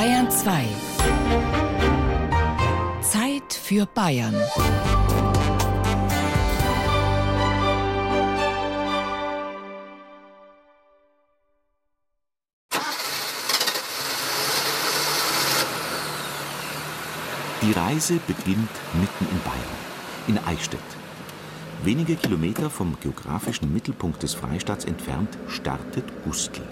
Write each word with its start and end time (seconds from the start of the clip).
Bayern 0.00 0.30
2. 0.30 0.64
Zeit 3.02 3.52
für 3.52 3.84
Bayern. 3.84 4.34
Die 17.60 17.72
Reise 17.72 18.20
beginnt 18.26 18.70
mitten 18.94 19.26
in 19.30 19.40
Bayern, 19.44 19.58
in 20.28 20.38
Eichstätt. 20.46 20.80
Wenige 21.84 22.16
Kilometer 22.16 22.70
vom 22.70 22.96
geografischen 23.02 23.70
Mittelpunkt 23.70 24.22
des 24.22 24.32
Freistaats 24.32 24.86
entfernt 24.86 25.36
startet 25.48 26.04
Gustl. 26.24 26.62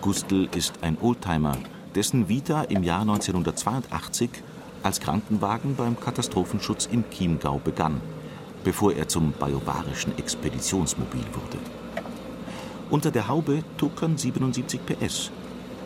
Gustl 0.00 0.48
ist 0.56 0.82
ein 0.82 0.96
Oldtimer, 1.02 1.58
dessen 1.98 2.28
Vita 2.28 2.62
im 2.62 2.84
Jahr 2.84 3.00
1982 3.00 4.30
als 4.84 5.00
Krankenwagen 5.00 5.74
beim 5.74 5.98
Katastrophenschutz 5.98 6.88
im 6.92 7.02
Chiemgau 7.10 7.58
begann, 7.58 8.00
bevor 8.62 8.92
er 8.92 9.08
zum 9.08 9.32
bajuwarischen 9.32 10.16
Expeditionsmobil 10.16 11.24
wurde. 11.32 11.58
Unter 12.88 13.10
der 13.10 13.26
Haube 13.26 13.64
tuckern 13.78 14.16
77 14.16 14.78
PS. 14.86 15.32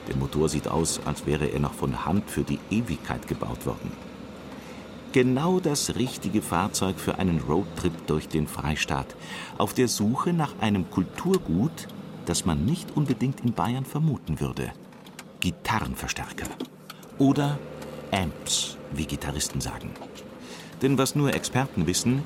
Der 0.07 0.17
Motor 0.17 0.51
sieht 0.51 0.69
aus, 0.69 1.01
als 1.07 1.25
wäre 1.25 1.47
er 1.47 1.61
noch 1.61 1.73
von 1.73 2.05
Hand 2.05 2.29
für 2.29 2.43
die 2.43 2.59
Ewigkeit 2.69 3.27
gebaut 3.27 3.65
worden. 3.65 3.91
Genau 5.13 5.61
das 5.61 5.95
richtige 5.95 6.43
Fahrzeug 6.43 7.01
für 7.01 7.17
einen 7.19 7.41
Roadtrip 7.41 8.07
durch 8.07 8.29
den 8.29 8.47
Freistaat, 8.49 9.17
auf 9.57 9.73
der 9.73 9.89
Suche 9.89 10.35
nach 10.35 10.53
einem 10.61 10.91
Kulturgut, 10.91 11.89
das 12.27 12.45
man 12.45 12.67
nicht 12.67 12.99
unbedingt 12.99 13.41
in 13.41 13.55
Bayern 13.55 13.87
vermuten 13.87 14.41
würde. 14.41 14.73
Gitarrenverstärker. 15.43 16.47
Oder 17.19 17.59
Amps, 18.11 18.79
wie 18.95 19.05
Gitarristen 19.05 19.61
sagen. 19.61 19.91
Denn 20.81 20.97
was 20.97 21.15
nur 21.15 21.35
Experten 21.35 21.87
wissen, 21.87 22.23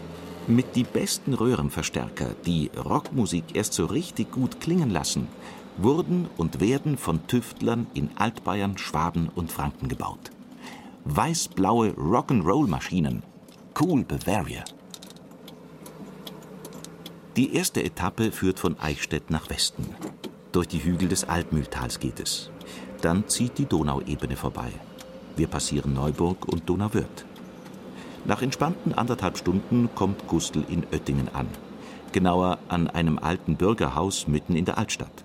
mit 0.46 0.76
die 0.76 0.84
besten 0.84 1.34
Röhrenverstärker, 1.34 2.36
die 2.46 2.70
Rockmusik 2.76 3.56
erst 3.56 3.72
so 3.72 3.86
richtig 3.86 4.30
gut 4.30 4.60
klingen 4.60 4.90
lassen, 4.90 5.26
wurden 5.76 6.28
und 6.36 6.60
werden 6.60 6.96
von 6.96 7.26
Tüftlern 7.26 7.88
in 7.92 8.10
Altbayern, 8.16 8.78
Schwaben 8.78 9.28
und 9.34 9.50
Franken 9.50 9.88
gebaut 9.88 10.30
weiß-blaue 11.06 11.90
Rock'n'Roll-Maschinen. 11.90 13.22
Cool 13.80 14.04
Bavaria. 14.04 14.64
Die 17.36 17.54
erste 17.54 17.84
Etappe 17.84 18.32
führt 18.32 18.58
von 18.58 18.78
Eichstätt 18.80 19.30
nach 19.30 19.48
Westen. 19.50 19.86
Durch 20.52 20.66
die 20.66 20.82
Hügel 20.82 21.08
des 21.08 21.24
Altmühltals 21.24 22.00
geht 22.00 22.18
es. 22.18 22.50
Dann 23.06 23.28
zieht 23.28 23.58
die 23.58 23.66
Donauebene 23.66 24.34
vorbei. 24.34 24.68
Wir 25.36 25.46
passieren 25.46 25.94
Neuburg 25.94 26.48
und 26.48 26.68
Donauwörth. 26.68 27.24
Nach 28.24 28.42
entspannten 28.42 28.94
anderthalb 28.94 29.38
Stunden 29.38 29.88
kommt 29.94 30.26
Gustl 30.26 30.64
in 30.68 30.84
Oettingen 30.90 31.32
an. 31.32 31.46
Genauer 32.10 32.58
an 32.66 32.90
einem 32.90 33.20
alten 33.20 33.54
Bürgerhaus 33.54 34.26
mitten 34.26 34.56
in 34.56 34.64
der 34.64 34.76
Altstadt. 34.76 35.24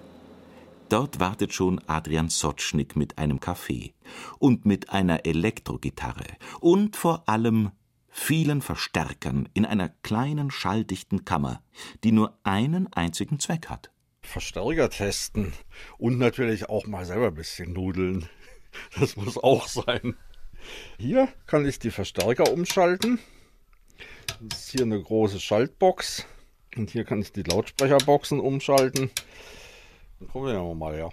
Dort 0.89 1.19
wartet 1.19 1.53
schon 1.53 1.81
Adrian 1.87 2.29
Sotschnik 2.29 2.95
mit 2.95 3.17
einem 3.17 3.39
Kaffee 3.39 3.95
und 4.37 4.63
mit 4.63 4.91
einer 4.91 5.25
Elektrogitarre 5.25 6.37
und 6.59 6.95
vor 6.95 7.27
allem 7.27 7.71
vielen 8.09 8.61
Verstärkern 8.61 9.49
in 9.55 9.65
einer 9.65 9.89
kleinen 9.89 10.51
schalldichten 10.51 11.25
Kammer, 11.25 11.63
die 12.03 12.11
nur 12.11 12.37
einen 12.43 12.93
einzigen 12.93 13.39
Zweck 13.39 13.69
hat. 13.69 13.89
Verstärker 14.31 14.89
testen 14.89 15.53
und 15.97 16.17
natürlich 16.17 16.69
auch 16.69 16.87
mal 16.87 17.05
selber 17.05 17.27
ein 17.27 17.35
bisschen 17.35 17.73
nudeln. 17.73 18.27
Das 18.97 19.17
muss 19.17 19.37
auch 19.37 19.67
sein. 19.67 20.15
Hier 20.97 21.27
kann 21.45 21.65
ich 21.65 21.77
die 21.77 21.91
Verstärker 21.91 22.53
umschalten. 22.53 23.19
Das 24.39 24.59
ist 24.59 24.71
hier 24.71 24.83
eine 24.83 25.01
große 25.01 25.41
Schaltbox. 25.41 26.25
Und 26.77 26.89
hier 26.89 27.03
kann 27.03 27.21
ich 27.21 27.33
die 27.33 27.43
Lautsprecherboxen 27.43 28.39
umschalten. 28.39 29.11
Probieren 30.25 30.65
wir 30.65 30.75
mal, 30.75 30.97
ja. 30.97 31.09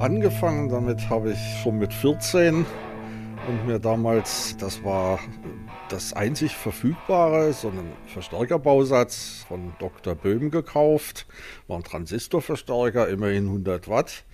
Angefangen 0.00 0.70
damit 0.70 1.10
habe 1.10 1.32
ich 1.32 1.62
schon 1.62 1.76
mit 1.76 1.92
14 1.92 2.64
und 3.50 3.66
mir 3.66 3.80
damals, 3.80 4.56
das 4.58 4.84
war 4.84 5.18
das 5.88 6.12
einzig 6.12 6.54
verfügbare, 6.54 7.52
so 7.52 7.68
einen 7.68 7.92
Verstärkerbausatz 8.06 9.44
von 9.48 9.72
Dr. 9.80 10.14
Böhm 10.14 10.52
gekauft. 10.52 11.26
War 11.66 11.78
ein 11.78 11.82
Transistorverstärker, 11.82 13.08
immerhin 13.08 13.46
100 13.46 13.88
Watt. 13.88 14.24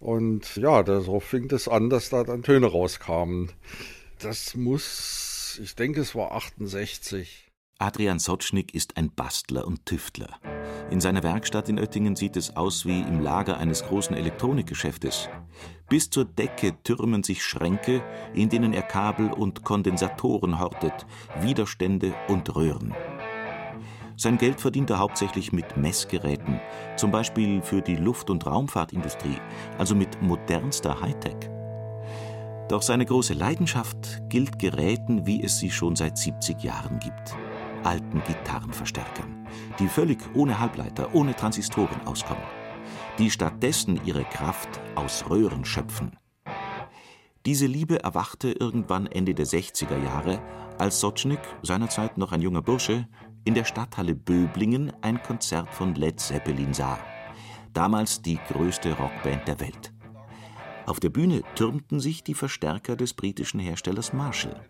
Und 0.00 0.56
ja, 0.56 0.82
so 1.02 1.20
fing 1.20 1.50
es 1.52 1.68
an, 1.68 1.90
dass 1.90 2.08
da 2.08 2.24
dann 2.24 2.42
Töne 2.42 2.68
rauskamen. 2.68 3.52
Das 4.20 4.54
muss, 4.54 5.60
ich 5.62 5.74
denke, 5.74 6.00
es 6.00 6.14
war 6.14 6.32
68. 6.32 7.50
Adrian 7.78 8.18
Sotschnik 8.18 8.74
ist 8.74 8.96
ein 8.96 9.10
Bastler 9.10 9.66
und 9.66 9.84
Tüftler. 9.84 10.40
In 10.88 11.00
seiner 11.00 11.24
Werkstatt 11.24 11.68
in 11.68 11.80
Oettingen 11.80 12.14
sieht 12.14 12.36
es 12.36 12.56
aus 12.56 12.86
wie 12.86 13.00
im 13.00 13.20
Lager 13.20 13.58
eines 13.58 13.84
großen 13.84 14.16
Elektronikgeschäftes. 14.16 15.28
Bis 15.88 16.10
zur 16.10 16.24
Decke 16.24 16.80
türmen 16.84 17.24
sich 17.24 17.44
Schränke, 17.44 18.02
in 18.34 18.48
denen 18.48 18.72
er 18.72 18.82
Kabel 18.82 19.32
und 19.32 19.64
Kondensatoren 19.64 20.60
hortet, 20.60 21.06
Widerstände 21.40 22.14
und 22.28 22.54
Röhren. 22.54 22.94
Sein 24.16 24.38
Geld 24.38 24.60
verdient 24.60 24.88
er 24.90 25.00
hauptsächlich 25.00 25.52
mit 25.52 25.76
Messgeräten, 25.76 26.60
zum 26.96 27.10
Beispiel 27.10 27.62
für 27.62 27.82
die 27.82 27.96
Luft- 27.96 28.30
und 28.30 28.46
Raumfahrtindustrie, 28.46 29.38
also 29.78 29.94
mit 29.94 30.22
modernster 30.22 31.00
Hightech. 31.00 31.50
Doch 32.68 32.82
seine 32.82 33.04
große 33.04 33.34
Leidenschaft 33.34 34.22
gilt 34.28 34.58
Geräten, 34.58 35.26
wie 35.26 35.42
es 35.42 35.58
sie 35.58 35.70
schon 35.70 35.96
seit 35.96 36.16
70 36.16 36.62
Jahren 36.62 36.98
gibt 37.00 37.36
alten 37.86 38.22
Gitarrenverstärkern, 38.26 39.46
die 39.78 39.88
völlig 39.88 40.18
ohne 40.34 40.58
Halbleiter, 40.58 41.14
ohne 41.14 41.34
Transistoren 41.36 42.04
auskommen, 42.04 42.42
die 43.18 43.30
stattdessen 43.30 44.00
ihre 44.04 44.24
Kraft 44.24 44.80
aus 44.96 45.30
Röhren 45.30 45.64
schöpfen. 45.64 46.16
Diese 47.46 47.66
Liebe 47.66 48.02
erwachte 48.02 48.50
irgendwann 48.50 49.06
Ende 49.06 49.32
der 49.32 49.46
60er 49.46 50.02
Jahre, 50.02 50.42
als 50.78 51.00
Sotschnik, 51.00 51.38
seinerzeit 51.62 52.18
noch 52.18 52.32
ein 52.32 52.42
junger 52.42 52.60
Bursche, 52.60 53.06
in 53.44 53.54
der 53.54 53.64
Stadthalle 53.64 54.16
Böblingen 54.16 54.92
ein 55.02 55.22
Konzert 55.22 55.72
von 55.72 55.94
Led 55.94 56.18
Zeppelin 56.18 56.74
sah. 56.74 56.98
Damals 57.72 58.20
die 58.20 58.40
größte 58.48 58.94
Rockband 58.94 59.46
der 59.46 59.60
Welt. 59.60 59.92
Auf 60.86 60.98
der 60.98 61.10
Bühne 61.10 61.42
türmten 61.54 62.00
sich 62.00 62.24
die 62.24 62.34
Verstärker 62.34 62.96
des 62.96 63.14
britischen 63.14 63.60
Herstellers 63.60 64.12
Marshall. 64.12 64.60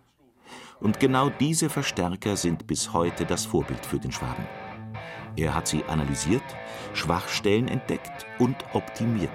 Und 0.81 1.00
genau 1.00 1.31
diese 1.31 1.70
Verstärker 1.70 2.37
sind 2.37 2.66
bis 2.66 2.92
heute 2.92 3.25
das 3.25 3.47
Vorbild 3.47 3.84
für 3.84 3.98
den 3.98 4.12
Schwaben. 4.12 4.47
Er 5.37 5.54
hat 5.54 5.69
sie 5.69 5.84
analysiert, 5.84 6.42
Schwachstellen 6.94 7.69
entdeckt 7.69 8.26
und 8.38 8.56
optimiert 8.72 9.31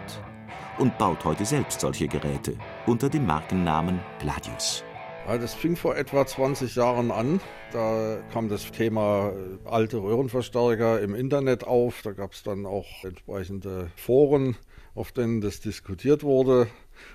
und 0.78 0.98
baut 0.98 1.24
heute 1.26 1.46
selbst 1.46 1.82
solche 1.82 2.08
Geräte 2.08 2.56
unter 2.86 3.10
dem 3.10 3.26
Markennamen 3.26 4.00
Gladius. 4.20 4.84
Ja, 5.28 5.38
das 5.38 5.54
fing 5.54 5.76
vor 5.76 5.96
etwa 5.96 6.26
20 6.26 6.76
Jahren 6.76 7.12
an. 7.12 7.40
Da 7.72 8.18
kam 8.34 8.50
das 8.50 8.72
Thema 8.72 9.32
alte 9.66 9.98
Röhrenverstärker 9.98 11.00
im 11.02 11.14
Internet 11.14 11.64
auf. 11.64 12.02
Da 12.02 12.12
gab 12.12 12.34
es 12.34 12.42
dann 12.42 12.66
auch 12.66 13.04
entsprechende 13.04 13.92
Foren, 13.96 14.58
auf 14.96 15.12
denen 15.12 15.40
das 15.40 15.60
diskutiert 15.60 16.24
wurde. 16.24 16.68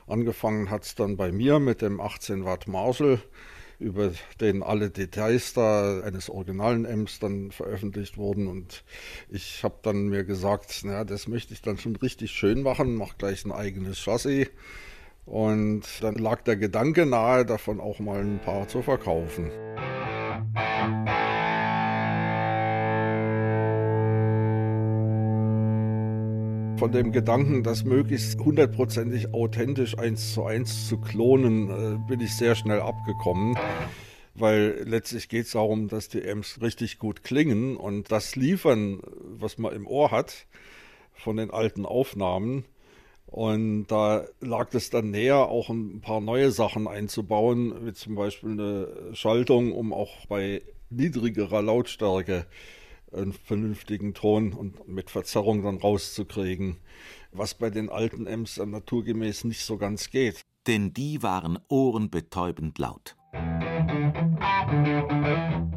Angefangen 0.06 0.70
hat 0.70 0.84
es 0.84 0.94
dann 0.94 1.16
bei 1.16 1.32
mir 1.32 1.58
mit 1.58 1.82
dem 1.82 2.00
18 2.00 2.44
Watt 2.44 2.68
Marshall 2.68 3.20
über 3.78 4.12
den 4.40 4.62
alle 4.62 4.90
Details 4.90 5.52
da 5.52 6.00
eines 6.00 6.30
originalen 6.30 6.86
Amps 6.86 7.18
dann 7.18 7.50
veröffentlicht 7.50 8.16
wurden. 8.16 8.46
Und 8.46 8.84
ich 9.28 9.64
habe 9.64 9.76
dann 9.82 10.08
mir 10.08 10.24
gesagt, 10.24 10.84
naja, 10.84 11.04
das 11.04 11.28
möchte 11.28 11.52
ich 11.52 11.62
dann 11.62 11.78
schon 11.78 11.96
richtig 11.96 12.32
schön 12.32 12.62
machen, 12.62 12.94
mache 12.94 13.16
gleich 13.18 13.44
ein 13.44 13.52
eigenes 13.52 13.98
Chassis. 13.98 14.48
Und 15.26 15.82
dann 16.00 16.14
lag 16.14 16.42
der 16.42 16.56
Gedanke 16.56 17.04
nahe, 17.04 17.44
davon 17.44 17.80
auch 17.80 17.98
mal 17.98 18.20
ein 18.20 18.40
paar 18.40 18.68
zu 18.68 18.82
verkaufen. 18.82 19.50
Von 26.78 26.92
dem 26.92 27.10
Gedanken, 27.10 27.62
das 27.62 27.84
möglichst 27.84 28.38
hundertprozentig 28.38 29.32
authentisch 29.32 29.96
eins 29.98 30.34
zu 30.34 30.44
eins 30.44 30.88
zu 30.88 30.98
klonen, 30.98 31.70
äh, 31.70 31.98
bin 32.06 32.20
ich 32.20 32.36
sehr 32.36 32.54
schnell 32.54 32.80
abgekommen. 32.80 33.56
Weil 34.34 34.82
letztlich 34.84 35.30
geht 35.30 35.46
es 35.46 35.52
darum, 35.52 35.88
dass 35.88 36.08
die 36.08 36.28
Amps 36.28 36.60
richtig 36.60 36.98
gut 36.98 37.24
klingen 37.24 37.78
und 37.78 38.12
das 38.12 38.36
liefern, 38.36 39.00
was 39.22 39.56
man 39.56 39.74
im 39.74 39.86
Ohr 39.86 40.10
hat 40.10 40.46
von 41.14 41.38
den 41.38 41.50
alten 41.50 41.86
Aufnahmen. 41.86 42.66
Und 43.26 43.86
da 43.86 44.26
lag 44.40 44.68
es 44.74 44.90
dann 44.90 45.10
näher, 45.10 45.48
auch 45.48 45.70
ein 45.70 46.02
paar 46.02 46.20
neue 46.20 46.50
Sachen 46.50 46.86
einzubauen, 46.86 47.86
wie 47.86 47.94
zum 47.94 48.14
Beispiel 48.16 48.50
eine 48.50 49.14
Schaltung, 49.14 49.72
um 49.72 49.94
auch 49.94 50.26
bei 50.26 50.60
niedrigerer 50.90 51.62
Lautstärke 51.62 52.44
einen 53.12 53.32
vernünftigen 53.32 54.14
Ton 54.14 54.52
und 54.52 54.88
mit 54.88 55.10
Verzerrung 55.10 55.62
dann 55.62 55.78
rauszukriegen, 55.78 56.78
was 57.32 57.54
bei 57.54 57.70
den 57.70 57.88
alten 57.88 58.26
Ems 58.26 58.58
naturgemäß 58.58 59.44
nicht 59.44 59.64
so 59.64 59.76
ganz 59.76 60.10
geht. 60.10 60.40
Denn 60.66 60.92
die 60.92 61.22
waren 61.22 61.58
ohrenbetäubend 61.68 62.78
laut. 62.78 63.16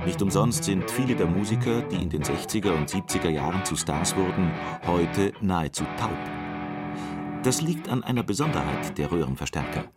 Nicht 0.05 0.21
umsonst 0.21 0.63
sind 0.63 0.89
viele 0.89 1.15
der 1.15 1.27
Musiker, 1.27 1.81
die 1.83 2.01
in 2.01 2.09
den 2.09 2.23
60er 2.23 2.71
und 2.71 2.89
70er 2.89 3.29
Jahren 3.29 3.63
zu 3.65 3.75
Stars 3.75 4.15
wurden, 4.15 4.51
heute 4.87 5.33
nahezu 5.41 5.83
taub. 5.97 6.17
Das 7.43 7.61
liegt 7.61 7.89
an 7.89 8.03
einer 8.03 8.23
Besonderheit 8.23 8.97
der 8.97 9.11
Röhrenverstärker. 9.11 9.91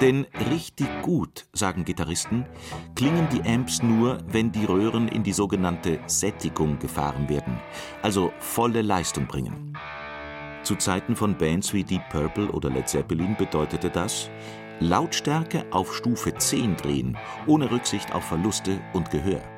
Denn 0.00 0.26
richtig 0.50 0.88
gut, 1.02 1.46
sagen 1.52 1.84
Gitarristen, 1.84 2.46
klingen 2.94 3.28
die 3.32 3.42
Amps 3.42 3.82
nur, 3.82 4.18
wenn 4.28 4.52
die 4.52 4.64
Röhren 4.64 5.08
in 5.08 5.24
die 5.24 5.32
sogenannte 5.32 5.98
Sättigung 6.06 6.78
gefahren 6.78 7.28
werden, 7.28 7.58
also 8.00 8.32
volle 8.38 8.82
Leistung 8.82 9.26
bringen. 9.26 9.76
Zu 10.62 10.76
Zeiten 10.76 11.16
von 11.16 11.36
Bands 11.36 11.72
wie 11.72 11.82
Deep 11.82 12.08
Purple 12.10 12.48
oder 12.52 12.70
Led 12.70 12.88
Zeppelin 12.88 13.34
bedeutete 13.36 13.90
das, 13.90 14.30
Lautstärke 14.78 15.66
auf 15.72 15.92
Stufe 15.92 16.32
10 16.32 16.76
drehen, 16.76 17.18
ohne 17.48 17.68
Rücksicht 17.68 18.14
auf 18.14 18.24
Verluste 18.24 18.80
und 18.92 19.10
Gehör. 19.10 19.57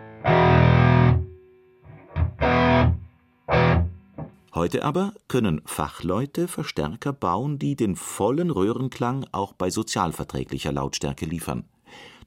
Heute 4.52 4.84
aber 4.84 5.14
können 5.28 5.62
Fachleute 5.64 6.48
Verstärker 6.48 7.12
bauen, 7.12 7.60
die 7.60 7.76
den 7.76 7.94
vollen 7.94 8.50
Röhrenklang 8.50 9.24
auch 9.30 9.52
bei 9.52 9.70
sozialverträglicher 9.70 10.72
Lautstärke 10.72 11.24
liefern. 11.24 11.68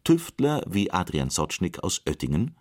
Tüftler 0.05 0.63
wie 0.65 0.89
Adrian 0.89 1.29
Sotschnik 1.29 1.83
aus 1.83 2.01
Oettingen 2.07 2.55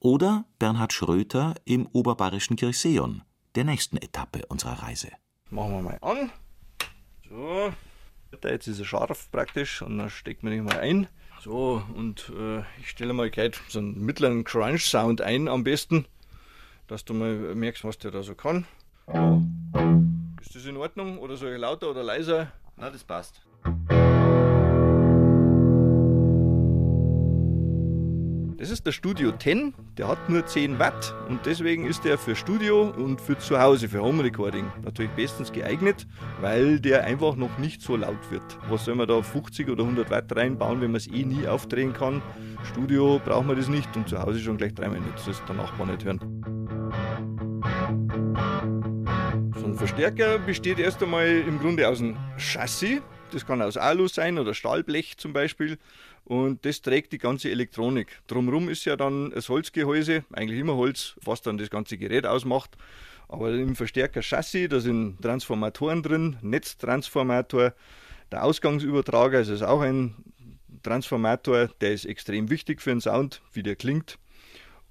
oder 0.00 0.46
Bernhard 0.58 0.94
Schröter 0.94 1.54
im 1.66 1.86
oberbayerischen 1.92 2.56
Kirchseon, 2.56 3.22
der 3.54 3.64
nächsten 3.64 3.98
Etappe 3.98 4.46
unserer 4.48 4.82
Reise. 4.82 5.10
Machen 5.50 5.72
wir 5.72 5.82
mal 5.82 5.98
an. 6.00 6.30
So, 7.28 7.72
jetzt 8.42 8.68
ist 8.68 8.78
er 8.78 8.86
scharf 8.86 9.30
praktisch 9.30 9.82
und 9.82 9.98
dann 9.98 10.08
steckt 10.08 10.42
man 10.42 10.54
ihn 10.54 10.64
mal 10.64 10.80
ein. 10.80 11.08
So, 11.42 11.82
und 11.94 12.32
äh, 12.34 12.60
ich 12.80 12.88
stelle 12.88 13.12
mal 13.12 13.30
gleich 13.30 13.52
so 13.68 13.80
einen 13.80 14.00
mittleren 14.00 14.44
Crunch-Sound 14.44 15.20
ein 15.20 15.48
am 15.48 15.62
besten, 15.62 16.06
dass 16.86 17.04
du 17.04 17.12
mal 17.12 17.54
merkst, 17.54 17.84
was 17.84 17.98
der 17.98 18.10
da 18.10 18.22
so 18.22 18.34
kann. 18.34 18.66
Ja. 19.12 19.42
Ist 20.40 20.54
das 20.54 20.66
in 20.66 20.76
Ordnung 20.76 21.18
oder 21.18 21.36
soll 21.36 21.52
ich 21.52 21.60
lauter 21.60 21.90
oder 21.90 22.02
leiser? 22.02 22.52
Na, 22.76 22.90
das 22.90 23.04
passt. 23.04 23.42
Das 28.56 28.70
ist 28.70 28.86
der 28.86 28.92
Studio 28.92 29.30
10, 29.30 29.74
der 29.98 30.08
hat 30.08 30.30
nur 30.30 30.46
10 30.46 30.78
Watt 30.78 31.14
und 31.28 31.44
deswegen 31.44 31.84
ist 31.84 32.02
der 32.04 32.16
für 32.16 32.34
Studio 32.34 32.94
und 32.96 33.20
für 33.20 33.36
zu 33.36 33.60
Hause, 33.60 33.90
für 33.90 34.00
Home 34.00 34.24
Recording 34.24 34.64
natürlich 34.82 35.10
bestens 35.10 35.52
geeignet, 35.52 36.06
weil 36.40 36.80
der 36.80 37.04
einfach 37.04 37.36
noch 37.36 37.58
nicht 37.58 37.82
so 37.82 37.94
laut 37.94 38.30
wird. 38.30 38.42
Was 38.70 38.86
soll 38.86 38.94
man 38.94 39.06
da 39.06 39.20
50 39.20 39.68
oder 39.68 39.82
100 39.82 40.08
Watt 40.08 40.34
reinbauen, 40.34 40.80
wenn 40.80 40.92
man 40.92 40.96
es 40.96 41.08
eh 41.08 41.24
nie 41.24 41.46
aufdrehen 41.46 41.92
kann? 41.92 42.22
Studio 42.62 43.20
braucht 43.22 43.46
man 43.46 43.56
das 43.56 43.68
nicht 43.68 43.94
und 43.98 44.08
zu 44.08 44.18
Hause 44.18 44.38
schon 44.38 44.56
gleich 44.56 44.72
dreimal 44.72 44.98
nicht, 45.00 45.14
das 45.14 45.28
ist 45.28 45.42
der 45.46 45.56
Nachbar 45.56 45.86
nicht 45.86 46.02
hören. 46.02 46.83
Verstärker 49.86 50.38
besteht 50.38 50.78
erst 50.78 51.02
einmal 51.02 51.28
im 51.28 51.58
Grunde 51.58 51.86
aus 51.86 52.00
einem 52.00 52.16
Chassis, 52.38 53.02
das 53.32 53.44
kann 53.44 53.60
aus 53.60 53.76
Alu 53.76 54.08
sein 54.08 54.38
oder 54.38 54.54
Stahlblech 54.54 55.18
zum 55.18 55.34
Beispiel 55.34 55.76
und 56.24 56.64
das 56.64 56.80
trägt 56.80 57.12
die 57.12 57.18
ganze 57.18 57.50
Elektronik. 57.50 58.22
Drumherum 58.26 58.70
ist 58.70 58.86
ja 58.86 58.96
dann 58.96 59.30
das 59.32 59.50
Holzgehäuse, 59.50 60.24
eigentlich 60.32 60.58
immer 60.58 60.74
Holz, 60.76 61.16
was 61.22 61.42
dann 61.42 61.58
das 61.58 61.68
ganze 61.68 61.98
Gerät 61.98 62.24
ausmacht. 62.24 62.78
Aber 63.28 63.52
im 63.52 63.76
Verstärker 63.76 64.22
Chassis, 64.22 64.70
da 64.70 64.80
sind 64.80 65.20
Transformatoren 65.20 66.02
drin, 66.02 66.38
Netztransformator, 66.40 67.74
der 68.32 68.42
Ausgangsübertrager, 68.42 69.36
also 69.36 69.52
ist 69.52 69.62
auch 69.62 69.82
ein 69.82 70.14
Transformator, 70.82 71.68
der 71.82 71.92
ist 71.92 72.06
extrem 72.06 72.48
wichtig 72.48 72.80
für 72.80 72.88
den 72.88 73.02
Sound, 73.02 73.42
wie 73.52 73.62
der 73.62 73.76
klingt. 73.76 74.18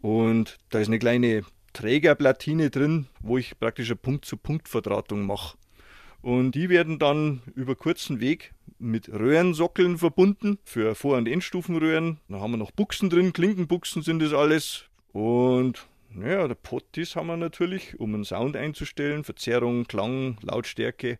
Und 0.01 0.59
da 0.69 0.79
ist 0.79 0.87
eine 0.87 0.99
kleine 0.99 1.43
Trägerplatine 1.73 2.69
drin, 2.69 3.07
wo 3.19 3.37
ich 3.37 3.59
praktisch 3.59 3.89
eine 3.89 3.97
Punkt-zu-Punkt-Verdrahtung 3.97 5.25
mache. 5.25 5.57
Und 6.21 6.53
die 6.53 6.69
werden 6.69 6.99
dann 6.99 7.41
über 7.55 7.75
kurzen 7.75 8.21
Weg 8.21 8.53
mit 8.79 9.09
Röhrensockeln 9.09 9.97
verbunden 9.97 10.57
für 10.63 10.95
Vor- 10.95 11.17
und 11.17 11.27
Endstufenröhren. 11.27 12.19
Da 12.29 12.39
haben 12.39 12.51
wir 12.51 12.57
noch 12.57 12.71
Buchsen 12.71 13.09
drin, 13.09 13.33
Klinkenbuchsen 13.33 14.03
sind 14.03 14.21
das 14.21 14.33
alles. 14.33 14.85
Und 15.11 15.85
naja, 16.09 16.47
der 16.47 16.55
Pottis 16.55 17.15
haben 17.15 17.27
wir 17.27 17.37
natürlich, 17.37 17.99
um 17.99 18.13
einen 18.13 18.23
Sound 18.23 18.55
einzustellen, 18.55 19.23
Verzerrung, 19.23 19.85
Klang, 19.85 20.37
Lautstärke. 20.41 21.17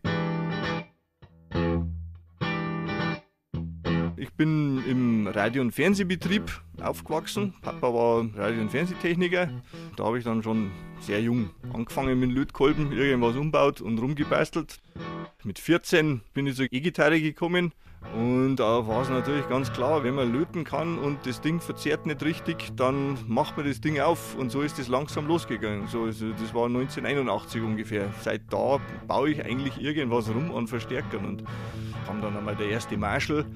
Ich 4.24 4.32
bin 4.32 4.82
im 4.88 5.26
Radio- 5.26 5.60
und 5.60 5.72
Fernsehbetrieb 5.72 6.50
aufgewachsen. 6.80 7.52
Papa 7.60 7.92
war 7.92 8.26
Radio- 8.34 8.62
und 8.62 8.70
Fernsehtechniker. 8.70 9.50
Da 9.96 10.04
habe 10.04 10.16
ich 10.16 10.24
dann 10.24 10.42
schon 10.42 10.70
sehr 10.98 11.20
jung 11.20 11.50
angefangen 11.74 12.18
mit 12.18 12.32
Lötkolben, 12.32 12.90
irgendwas 12.92 13.36
umbaut 13.36 13.82
und 13.82 13.98
rumgebastelt. 13.98 14.80
Mit 15.42 15.58
14 15.58 16.22
bin 16.32 16.46
ich 16.46 16.56
zur 16.56 16.68
E-Gitarre 16.70 17.20
gekommen 17.20 17.74
und 18.12 18.56
da 18.56 18.86
war 18.86 19.02
es 19.02 19.08
natürlich 19.08 19.48
ganz 19.48 19.72
klar, 19.72 20.04
wenn 20.04 20.14
man 20.14 20.32
löten 20.32 20.62
kann 20.62 20.98
und 20.98 21.26
das 21.26 21.40
Ding 21.40 21.60
verzerrt 21.60 22.06
nicht 22.06 22.22
richtig, 22.22 22.72
dann 22.76 23.18
macht 23.26 23.56
man 23.56 23.66
das 23.66 23.80
Ding 23.80 24.00
auf 24.00 24.36
und 24.36 24.50
so 24.52 24.60
ist 24.60 24.78
es 24.78 24.88
langsam 24.88 25.26
losgegangen. 25.26 25.88
So, 25.88 26.04
also 26.04 26.30
das 26.30 26.54
war 26.54 26.66
1981 26.66 27.62
ungefähr. 27.62 28.12
Seit 28.20 28.42
da 28.52 28.78
baue 29.08 29.30
ich 29.30 29.44
eigentlich 29.44 29.80
irgendwas 29.80 30.28
rum 30.28 30.54
an 30.54 30.68
Verstärkern 30.68 31.24
und 31.24 31.44
kam 32.06 32.20
dann 32.20 32.36
einmal 32.36 32.54
der 32.54 32.68
erste 32.68 32.96
Marshall. 32.96 33.46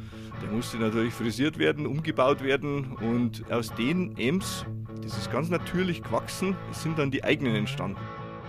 Der 0.43 0.51
musste 0.51 0.79
natürlich 0.79 1.15
frisiert 1.15 1.59
werden, 1.59 1.87
umgebaut 1.87 2.43
werden 2.43 2.97
und 2.97 3.51
aus 3.53 3.73
den 3.75 4.17
Amps, 4.19 4.65
das 5.03 5.19
ist 5.19 5.31
ganz 5.31 5.51
natürlich 5.51 6.03
gewachsen, 6.03 6.56
sind 6.73 6.99
dann 6.99 7.11
die 7.11 7.23
eigenen 7.23 7.55
entstanden. 7.55 8.01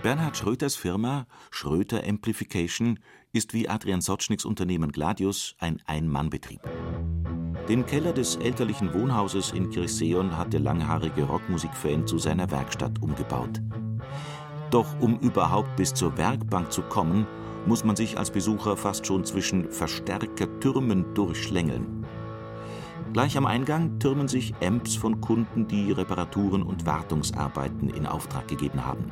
Bernhard 0.02 0.38
Schröters 0.38 0.76
Firma 0.78 1.28
Schröter 1.52 2.04
Amplification 2.08 3.00
ist 3.32 3.54
wie 3.54 3.70
Adrian 3.70 4.02
Sotschniks 4.02 4.44
Unternehmen 4.44 4.92
Gladius 4.92 5.56
ein 5.60 5.80
Ein-Mann-Betrieb. 5.86 6.62
Den 7.68 7.86
Keller 7.86 8.12
des 8.12 8.38
elterlichen 8.38 8.92
Wohnhauses 8.94 9.52
in 9.52 9.70
Kirchseon 9.70 10.36
hat 10.36 10.54
der 10.54 10.62
langhaarige 10.62 11.24
Rockmusikfan 11.24 12.08
zu 12.08 12.18
seiner 12.18 12.50
Werkstatt 12.50 13.00
umgebaut. 13.02 13.62
Doch 14.72 15.00
um 15.00 15.20
überhaupt 15.20 15.76
bis 15.76 15.94
zur 15.94 16.18
Werkbank 16.18 16.72
zu 16.72 16.82
kommen, 16.82 17.28
muss 17.68 17.84
man 17.84 17.96
sich 17.96 18.18
als 18.18 18.32
Besucher 18.32 18.76
fast 18.76 19.06
schon 19.06 19.24
zwischen 19.26 19.70
Verstärkertürmen 19.70 21.14
durchschlängeln. 21.14 22.06
Gleich 23.14 23.38
am 23.38 23.46
Eingang 23.46 24.00
türmen 24.00 24.28
sich 24.28 24.56
Amps 24.64 24.96
von 24.96 25.22
Kunden, 25.22 25.68
die 25.68 25.92
Reparaturen 25.92 26.64
und 26.64 26.88
Wartungsarbeiten 26.88 27.90
in 27.90 28.08
Auftrag 28.08 28.48
gegeben 28.48 28.86
haben. 28.86 29.12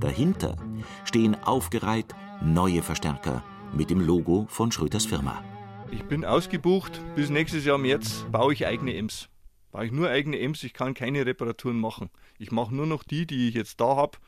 Dahinter 0.00 0.56
stehen 1.04 1.36
aufgereiht 1.42 2.14
neue 2.40 2.82
Verstärker 2.82 3.42
mit 3.72 3.90
dem 3.90 4.00
Logo 4.00 4.46
von 4.48 4.70
Schröters 4.70 5.06
Firma. 5.06 5.42
Ich 5.90 6.04
bin 6.04 6.24
ausgebucht. 6.24 7.00
Bis 7.16 7.30
nächstes 7.30 7.64
Jahr 7.64 7.78
März 7.78 8.26
baue 8.30 8.52
ich 8.52 8.66
eigene 8.66 8.94
Ems. 8.94 9.28
Baue 9.72 9.86
ich 9.86 9.92
nur 9.92 10.08
eigene 10.08 10.38
Ems, 10.38 10.62
ich 10.62 10.72
kann 10.72 10.94
keine 10.94 11.26
Reparaturen 11.26 11.78
machen. 11.78 12.10
Ich 12.38 12.52
mache 12.52 12.74
nur 12.74 12.86
noch 12.86 13.02
die, 13.02 13.26
die 13.26 13.48
ich 13.48 13.54
jetzt 13.54 13.80
da 13.80 13.96
habe. 13.96 14.18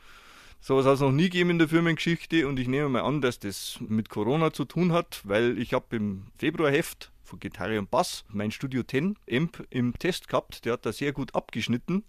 So 0.60 0.76
was 0.76 0.86
hat 0.86 0.94
es 0.94 1.00
noch 1.00 1.12
nie 1.12 1.24
gegeben 1.24 1.50
in 1.50 1.58
der 1.58 1.68
Firmengeschichte 1.68 2.46
und 2.46 2.58
ich 2.58 2.68
nehme 2.68 2.88
mal 2.88 3.02
an, 3.02 3.20
dass 3.20 3.38
das 3.38 3.78
mit 3.80 4.10
Corona 4.10 4.52
zu 4.52 4.64
tun 4.64 4.92
hat, 4.92 5.22
weil 5.24 5.56
ich 5.58 5.72
habe 5.72 5.96
im 5.96 6.26
Februarheft 6.36 7.12
von 7.22 7.38
Gitarre 7.38 7.78
und 7.78 7.90
Bass 7.90 8.24
mein 8.28 8.50
Studio 8.50 8.82
10 8.82 9.16
Amp 9.30 9.66
im 9.70 9.94
Test 9.98 10.28
gehabt. 10.28 10.64
Der 10.64 10.74
hat 10.74 10.84
da 10.84 10.92
sehr 10.92 11.12
gut 11.12 11.34
abgeschnitten. 11.34 12.04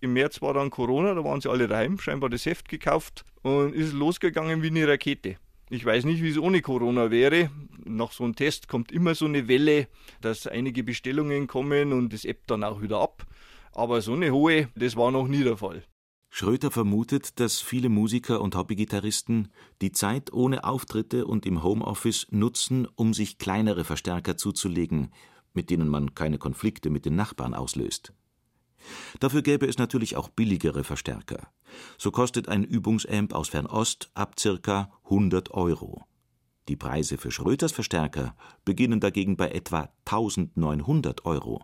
Im 0.00 0.12
März 0.12 0.42
war 0.42 0.54
dann 0.54 0.70
Corona, 0.70 1.14
da 1.14 1.24
waren 1.24 1.40
sie 1.40 1.50
alle 1.50 1.68
daheim, 1.68 1.98
scheinbar 1.98 2.30
das 2.30 2.46
Heft 2.46 2.68
gekauft 2.68 3.24
und 3.42 3.74
ist 3.74 3.92
losgegangen 3.92 4.62
wie 4.62 4.68
eine 4.68 4.86
Rakete. 4.88 5.36
Ich 5.70 5.84
weiß 5.84 6.04
nicht, 6.04 6.22
wie 6.22 6.28
es 6.28 6.38
ohne 6.38 6.60
Corona 6.60 7.10
wäre. 7.10 7.50
Nach 7.84 8.12
so 8.12 8.24
einem 8.24 8.36
Test 8.36 8.68
kommt 8.68 8.92
immer 8.92 9.14
so 9.14 9.24
eine 9.24 9.48
Welle, 9.48 9.88
dass 10.20 10.46
einige 10.46 10.84
Bestellungen 10.84 11.46
kommen 11.46 11.92
und 11.92 12.12
das 12.12 12.24
ebbt 12.24 12.50
dann 12.50 12.64
auch 12.64 12.82
wieder 12.82 13.00
ab. 13.00 13.26
Aber 13.72 14.00
so 14.02 14.12
eine 14.12 14.30
hohe, 14.30 14.68
das 14.76 14.96
war 14.96 15.10
noch 15.10 15.26
nie 15.26 15.42
der 15.42 15.56
Fall. 15.56 15.82
Schröter 16.30 16.70
vermutet, 16.70 17.38
dass 17.38 17.60
viele 17.60 17.88
Musiker 17.88 18.40
und 18.40 18.56
Hobbygitarristen 18.56 19.52
die 19.80 19.92
Zeit 19.92 20.32
ohne 20.32 20.64
Auftritte 20.64 21.26
und 21.26 21.46
im 21.46 21.62
Homeoffice 21.62 22.26
nutzen, 22.30 22.88
um 22.96 23.14
sich 23.14 23.38
kleinere 23.38 23.84
Verstärker 23.84 24.36
zuzulegen, 24.36 25.12
mit 25.52 25.70
denen 25.70 25.88
man 25.88 26.14
keine 26.14 26.38
Konflikte 26.38 26.90
mit 26.90 27.04
den 27.04 27.14
Nachbarn 27.14 27.54
auslöst. 27.54 28.12
Dafür 29.20 29.42
gäbe 29.42 29.66
es 29.66 29.78
natürlich 29.78 30.16
auch 30.16 30.28
billigere 30.28 30.84
Verstärker. 30.84 31.48
So 31.98 32.10
kostet 32.10 32.48
ein 32.48 32.64
Übungsamp 32.64 33.32
aus 33.32 33.48
Fernost 33.48 34.10
ab 34.14 34.36
ca. 34.36 34.90
100 35.04 35.52
Euro. 35.52 36.04
Die 36.68 36.76
Preise 36.76 37.18
für 37.18 37.30
Schröters 37.30 37.72
Verstärker 37.72 38.34
beginnen 38.64 39.00
dagegen 39.00 39.36
bei 39.36 39.50
etwa 39.50 39.90
1900 40.06 41.26
Euro. 41.26 41.62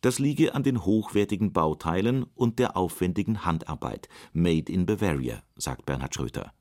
Das 0.00 0.18
liege 0.18 0.54
an 0.54 0.62
den 0.62 0.84
hochwertigen 0.84 1.52
Bauteilen 1.52 2.24
und 2.34 2.58
der 2.58 2.76
aufwendigen 2.76 3.44
Handarbeit, 3.44 4.08
made 4.32 4.72
in 4.72 4.86
Bavaria, 4.86 5.42
sagt 5.56 5.86
Bernhard 5.86 6.14
Schröter. 6.14 6.52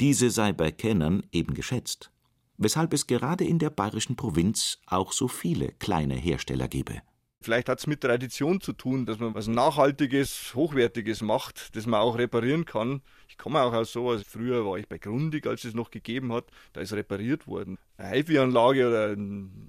Diese 0.00 0.30
sei 0.30 0.52
bei 0.52 0.72
Kennern 0.72 1.24
eben 1.30 1.54
geschätzt, 1.54 2.10
weshalb 2.56 2.92
es 2.92 3.06
gerade 3.06 3.44
in 3.44 3.58
der 3.58 3.70
bayerischen 3.70 4.16
Provinz 4.16 4.78
auch 4.86 5.12
so 5.12 5.28
viele 5.28 5.68
kleine 5.72 6.14
Hersteller 6.14 6.66
gebe. 6.66 7.02
Vielleicht 7.42 7.70
hat 7.70 7.78
es 7.78 7.86
mit 7.86 8.02
Tradition 8.02 8.60
zu 8.60 8.74
tun, 8.74 9.06
dass 9.06 9.18
man 9.18 9.34
was 9.34 9.48
Nachhaltiges, 9.48 10.54
Hochwertiges 10.54 11.22
macht, 11.22 11.74
das 11.74 11.86
man 11.86 12.00
auch 12.00 12.18
reparieren 12.18 12.66
kann. 12.66 13.00
Ich 13.28 13.38
komme 13.38 13.62
auch 13.62 13.72
aus 13.72 13.92
sowas. 13.92 14.22
Früher 14.28 14.66
war 14.66 14.76
ich 14.78 14.86
bei 14.88 14.98
Grundig, 14.98 15.46
als 15.46 15.64
es 15.64 15.72
noch 15.72 15.90
gegeben 15.90 16.32
hat. 16.34 16.44
Da 16.74 16.82
ist 16.82 16.92
repariert 16.92 17.46
worden. 17.46 17.78
Eine 17.96 18.16
HiFi-Anlage 18.16 18.88
oder 18.88 19.16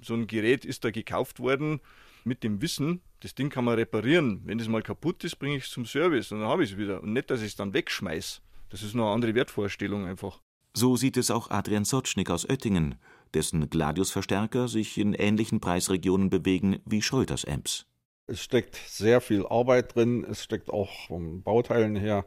so 0.03 0.15
ein 0.15 0.27
Gerät 0.27 0.65
ist 0.65 0.83
da 0.83 0.91
gekauft 0.91 1.39
worden 1.39 1.79
mit 2.23 2.43
dem 2.43 2.61
Wissen, 2.61 3.01
das 3.21 3.35
Ding 3.35 3.49
kann 3.49 3.65
man 3.65 3.75
reparieren. 3.75 4.41
Wenn 4.45 4.59
es 4.59 4.67
mal 4.67 4.81
kaputt 4.81 5.23
ist, 5.23 5.37
bringe 5.37 5.57
ich 5.57 5.65
es 5.65 5.71
zum 5.71 5.85
Service 5.85 6.31
und 6.31 6.39
dann 6.39 6.49
habe 6.49 6.63
ich 6.63 6.71
es 6.71 6.77
wieder. 6.77 7.01
Und 7.01 7.13
nicht, 7.13 7.29
dass 7.29 7.41
ich 7.41 7.47
es 7.47 7.55
dann 7.55 7.73
wegschmeiße. 7.73 8.41
Das 8.69 8.83
ist 8.83 8.93
eine 8.93 9.05
andere 9.05 9.35
Wertvorstellung 9.35 10.05
einfach. 10.05 10.39
So 10.73 10.95
sieht 10.95 11.17
es 11.17 11.31
auch 11.31 11.49
Adrian 11.49 11.85
Sotschnik 11.85 12.29
aus 12.29 12.47
Oettingen 12.49 12.95
dessen 13.33 13.69
Gladius-Verstärker 13.69 14.67
sich 14.67 14.97
in 14.97 15.13
ähnlichen 15.13 15.59
Preisregionen 15.59 16.29
bewegen 16.29 16.79
wie 16.85 17.01
Schröters 17.01 17.45
Amps. 17.45 17.85
Es 18.27 18.41
steckt 18.41 18.75
sehr 18.75 19.19
viel 19.19 19.45
Arbeit 19.45 19.95
drin, 19.95 20.25
es 20.29 20.43
steckt 20.43 20.69
auch 20.69 20.89
vom 21.07 21.43
Bauteilen 21.43 21.95
her 21.95 22.25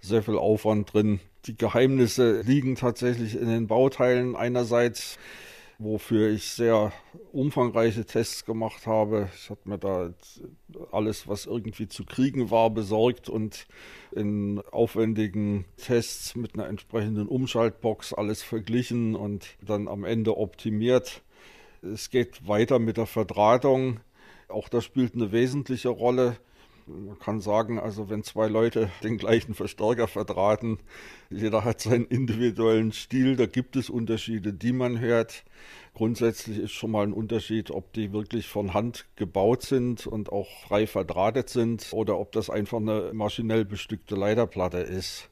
sehr 0.00 0.22
viel 0.22 0.36
Aufwand 0.36 0.92
drin. 0.92 1.20
Die 1.44 1.56
Geheimnisse 1.56 2.40
liegen 2.40 2.74
tatsächlich 2.74 3.36
in 3.36 3.48
den 3.48 3.66
Bauteilen 3.66 4.34
einerseits 4.34 5.18
wofür 5.78 6.30
ich 6.30 6.50
sehr 6.50 6.92
umfangreiche 7.32 8.04
Tests 8.04 8.44
gemacht 8.44 8.86
habe. 8.86 9.28
Ich 9.34 9.50
habe 9.50 9.60
mir 9.64 9.78
da 9.78 10.14
alles, 10.92 11.26
was 11.28 11.46
irgendwie 11.46 11.88
zu 11.88 12.04
kriegen 12.04 12.50
war, 12.50 12.70
besorgt 12.70 13.28
und 13.28 13.66
in 14.12 14.60
aufwendigen 14.70 15.64
Tests 15.76 16.36
mit 16.36 16.54
einer 16.54 16.68
entsprechenden 16.68 17.28
Umschaltbox 17.28 18.12
alles 18.12 18.42
verglichen 18.42 19.14
und 19.14 19.56
dann 19.60 19.88
am 19.88 20.04
Ende 20.04 20.36
optimiert. 20.36 21.22
Es 21.82 22.10
geht 22.10 22.46
weiter 22.48 22.78
mit 22.78 22.96
der 22.96 23.06
Verdrahtung. 23.06 24.00
Auch 24.48 24.68
das 24.68 24.84
spielt 24.84 25.14
eine 25.14 25.32
wesentliche 25.32 25.88
Rolle. 25.88 26.36
Man 26.86 27.18
kann 27.18 27.40
sagen, 27.40 27.78
also 27.78 28.10
wenn 28.10 28.22
zwei 28.22 28.46
Leute 28.46 28.90
den 29.02 29.16
gleichen 29.16 29.54
Verstärker 29.54 30.06
verdrahten, 30.06 30.78
jeder 31.30 31.64
hat 31.64 31.80
seinen 31.80 32.04
individuellen 32.04 32.92
Stil, 32.92 33.36
da 33.36 33.46
gibt 33.46 33.76
es 33.76 33.88
Unterschiede, 33.88 34.52
die 34.52 34.72
man 34.72 35.00
hört. 35.00 35.44
Grundsätzlich 35.94 36.58
ist 36.58 36.72
schon 36.72 36.90
mal 36.90 37.06
ein 37.06 37.14
Unterschied, 37.14 37.70
ob 37.70 37.92
die 37.94 38.12
wirklich 38.12 38.48
von 38.48 38.74
Hand 38.74 39.06
gebaut 39.16 39.62
sind 39.62 40.06
und 40.06 40.30
auch 40.30 40.48
frei 40.66 40.86
verdrahtet 40.86 41.48
sind 41.48 41.88
oder 41.92 42.18
ob 42.18 42.32
das 42.32 42.50
einfach 42.50 42.78
eine 42.78 43.12
maschinell 43.14 43.64
bestückte 43.64 44.14
Leiterplatte 44.14 44.78
ist. 44.78 45.30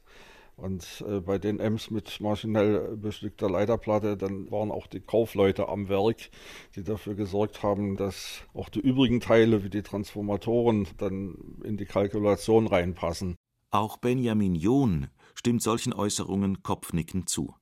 Und 0.55 1.03
äh, 1.07 1.19
bei 1.19 1.39
den 1.39 1.59
Ems 1.59 1.89
mit 1.89 2.21
maschinell 2.21 2.95
bestückter 2.95 3.49
Leiterplatte, 3.49 4.17
dann 4.17 4.51
waren 4.51 4.71
auch 4.71 4.87
die 4.87 4.99
Kaufleute 4.99 5.67
am 5.67 5.89
Werk, 5.89 6.29
die 6.75 6.83
dafür 6.83 7.15
gesorgt 7.15 7.63
haben, 7.63 7.97
dass 7.97 8.41
auch 8.53 8.69
die 8.69 8.79
übrigen 8.79 9.19
Teile 9.19 9.63
wie 9.63 9.69
die 9.69 9.81
Transformatoren 9.81 10.87
dann 10.97 11.35
in 11.63 11.77
die 11.77 11.85
Kalkulation 11.85 12.67
reinpassen. 12.67 13.35
Auch 13.71 13.97
Benjamin 13.97 14.53
John 14.53 15.07
stimmt 15.33 15.63
solchen 15.63 15.93
Äußerungen 15.93 16.61
kopfnickend 16.61 17.29
zu. 17.29 17.55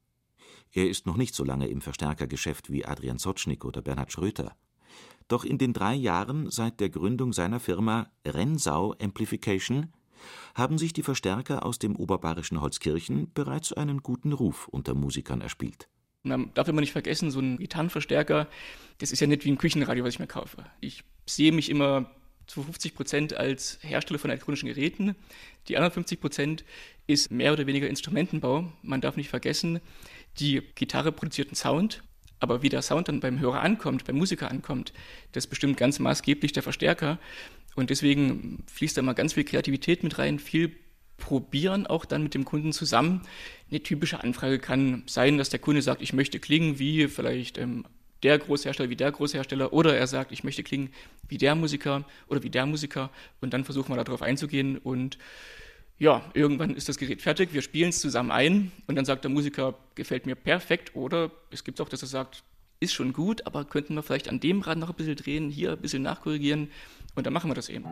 Er 0.73 0.89
ist 0.89 1.05
noch 1.05 1.17
nicht 1.17 1.35
so 1.35 1.45
lange 1.45 1.67
im 1.67 1.81
Verstärkergeschäft 1.81 2.69
wie 2.69 2.85
Adrian 2.85 3.17
Sotschnik 3.17 3.63
oder 3.63 3.81
Bernhard 3.81 4.11
Schröter. 4.11 4.55
Doch 5.29 5.45
in 5.45 5.57
den 5.57 5.71
drei 5.71 5.95
Jahren 5.95 6.51
seit 6.51 6.81
der 6.81 6.89
Gründung 6.89 7.31
seiner 7.31 7.61
Firma 7.61 8.11
Rensau 8.25 8.93
Amplification 9.01 9.93
haben 10.55 10.77
sich 10.77 10.93
die 10.93 11.03
Verstärker 11.03 11.65
aus 11.65 11.79
dem 11.79 11.95
oberbayerischen 11.95 12.61
Holzkirchen 12.61 13.31
bereits 13.33 13.73
einen 13.73 14.01
guten 14.01 14.33
Ruf 14.33 14.67
unter 14.67 14.93
Musikern 14.93 15.41
erspielt. 15.41 15.87
Man 16.23 16.53
darf 16.53 16.67
immer 16.67 16.81
nicht 16.81 16.91
vergessen, 16.91 17.31
so 17.31 17.39
ein 17.39 17.57
Gitarrenverstärker, 17.57 18.47
das 18.99 19.11
ist 19.11 19.19
ja 19.19 19.27
nicht 19.27 19.43
wie 19.45 19.51
ein 19.51 19.57
Küchenradio, 19.57 20.03
was 20.03 20.13
ich 20.13 20.19
mir 20.19 20.27
kaufe. 20.27 20.65
Ich 20.79 21.03
sehe 21.25 21.51
mich 21.51 21.69
immer 21.69 22.11
zu 22.45 22.63
50 22.63 22.95
Prozent 22.95 23.33
als 23.33 23.79
Hersteller 23.81 24.19
von 24.19 24.29
elektronischen 24.29 24.67
Geräten. 24.67 25.15
Die 25.67 25.77
anderen 25.77 25.93
50 25.93 26.19
Prozent 26.19 26.65
ist 27.07 27.31
mehr 27.31 27.53
oder 27.53 27.65
weniger 27.65 27.87
Instrumentenbau. 27.87 28.71
Man 28.83 29.01
darf 29.01 29.15
nicht 29.15 29.29
vergessen, 29.29 29.79
die 30.39 30.61
Gitarre 30.75 31.11
produziert 31.11 31.49
einen 31.49 31.55
Sound, 31.55 32.03
aber 32.39 32.61
wie 32.61 32.69
der 32.69 32.81
Sound 32.81 33.07
dann 33.07 33.19
beim 33.19 33.39
Hörer 33.39 33.61
ankommt, 33.61 34.05
beim 34.05 34.17
Musiker 34.17 34.49
ankommt, 34.49 34.93
das 35.31 35.47
bestimmt 35.47 35.77
ganz 35.77 35.99
maßgeblich 35.99 36.51
der 36.51 36.63
Verstärker. 36.63 37.19
Und 37.75 37.89
deswegen 37.89 38.63
fließt 38.71 38.97
da 38.97 39.01
mal 39.01 39.13
ganz 39.13 39.33
viel 39.33 39.43
Kreativität 39.43 40.03
mit 40.03 40.17
rein, 40.17 40.39
viel 40.39 40.75
probieren 41.17 41.87
auch 41.87 42.03
dann 42.03 42.23
mit 42.23 42.33
dem 42.33 42.43
Kunden 42.43 42.73
zusammen. 42.73 43.21
Eine 43.69 43.81
typische 43.81 44.21
Anfrage 44.21 44.59
kann 44.59 45.03
sein, 45.05 45.37
dass 45.37 45.49
der 45.49 45.59
Kunde 45.59 45.81
sagt, 45.81 46.01
ich 46.01 46.13
möchte 46.13 46.39
klingen 46.39 46.79
wie 46.79 47.07
vielleicht 47.07 47.57
ähm, 47.57 47.85
der 48.23 48.37
Großhersteller, 48.37 48.89
wie 48.89 48.95
der 48.95 49.11
Großhersteller, 49.11 49.71
oder 49.71 49.95
er 49.95 50.07
sagt, 50.07 50.31
ich 50.31 50.43
möchte 50.43 50.63
klingen 50.63 50.89
wie 51.27 51.37
der 51.37 51.55
Musiker 51.55 52.05
oder 52.27 52.43
wie 52.43 52.49
der 52.49 52.65
Musiker. 52.65 53.09
Und 53.39 53.53
dann 53.53 53.63
versuchen 53.63 53.95
wir 53.95 54.03
darauf 54.03 54.21
einzugehen. 54.21 54.77
Und 54.77 55.17
ja, 55.97 56.29
irgendwann 56.33 56.75
ist 56.75 56.89
das 56.89 56.97
Gerät 56.97 57.21
fertig, 57.21 57.53
wir 57.53 57.61
spielen 57.61 57.89
es 57.89 58.01
zusammen 58.01 58.31
ein. 58.31 58.71
Und 58.87 58.95
dann 58.95 59.05
sagt 59.05 59.23
der 59.23 59.31
Musiker, 59.31 59.75
gefällt 59.95 60.25
mir 60.25 60.35
perfekt. 60.35 60.95
Oder 60.95 61.31
es 61.51 61.63
gibt 61.63 61.79
auch, 61.79 61.89
dass 61.89 62.01
er 62.01 62.07
sagt, 62.07 62.43
ist 62.79 62.93
schon 62.93 63.13
gut, 63.13 63.45
aber 63.45 63.63
könnten 63.63 63.93
wir 63.93 64.01
vielleicht 64.01 64.27
an 64.27 64.39
dem 64.39 64.61
Rad 64.61 64.79
noch 64.79 64.89
ein 64.89 64.95
bisschen 64.95 65.15
drehen, 65.15 65.49
hier 65.51 65.73
ein 65.73 65.81
bisschen 65.81 66.01
nachkorrigieren 66.01 66.69
und 67.15 67.25
dann 67.25 67.33
machen 67.33 67.49
wir 67.49 67.55
das 67.55 67.69
eben. 67.69 67.85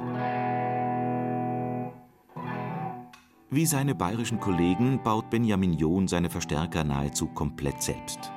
Wie 3.52 3.66
seine 3.66 3.96
bayerischen 3.96 4.40
Kollegen 4.40 5.02
baut 5.02 5.30
Benjamin 5.32 5.74
John 5.74 6.08
seine 6.08 6.30
Verstärker 6.30 6.84
nahezu 6.84 7.28
komplett 7.28 7.82
selbst. 7.82 8.32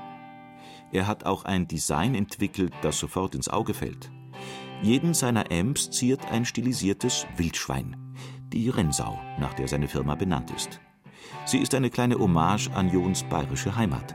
Er 0.91 1.07
hat 1.07 1.25
auch 1.25 1.45
ein 1.45 1.69
Design 1.69 2.15
entwickelt, 2.15 2.73
das 2.83 2.99
sofort 2.99 3.35
ins 3.35 3.49
Auge 3.49 3.75
fällt. 3.75 4.11
Jeden 4.83 5.15
seiner 5.15 5.51
Amps 5.53 5.91
ziert 5.91 6.31
ein 6.31 6.45
stilisiertes 6.45 7.27
Wildschwein, 7.37 7.97
die 8.53 8.69
Rensau, 8.69 9.19
nach 9.39 9.55
der 9.55 9.69
seine 9.69 9.89
Firma 9.89 10.15
benannt 10.15 10.51
ist. 10.51 10.81
Sie 11.45 11.59
ist 11.59 11.75
eine 11.75 11.91
kleine 11.91 12.19
Hommage 12.19 12.71
an 12.71 12.91
Johns 12.91 13.23
bayerische 13.25 13.77
Heimat. 13.77 14.15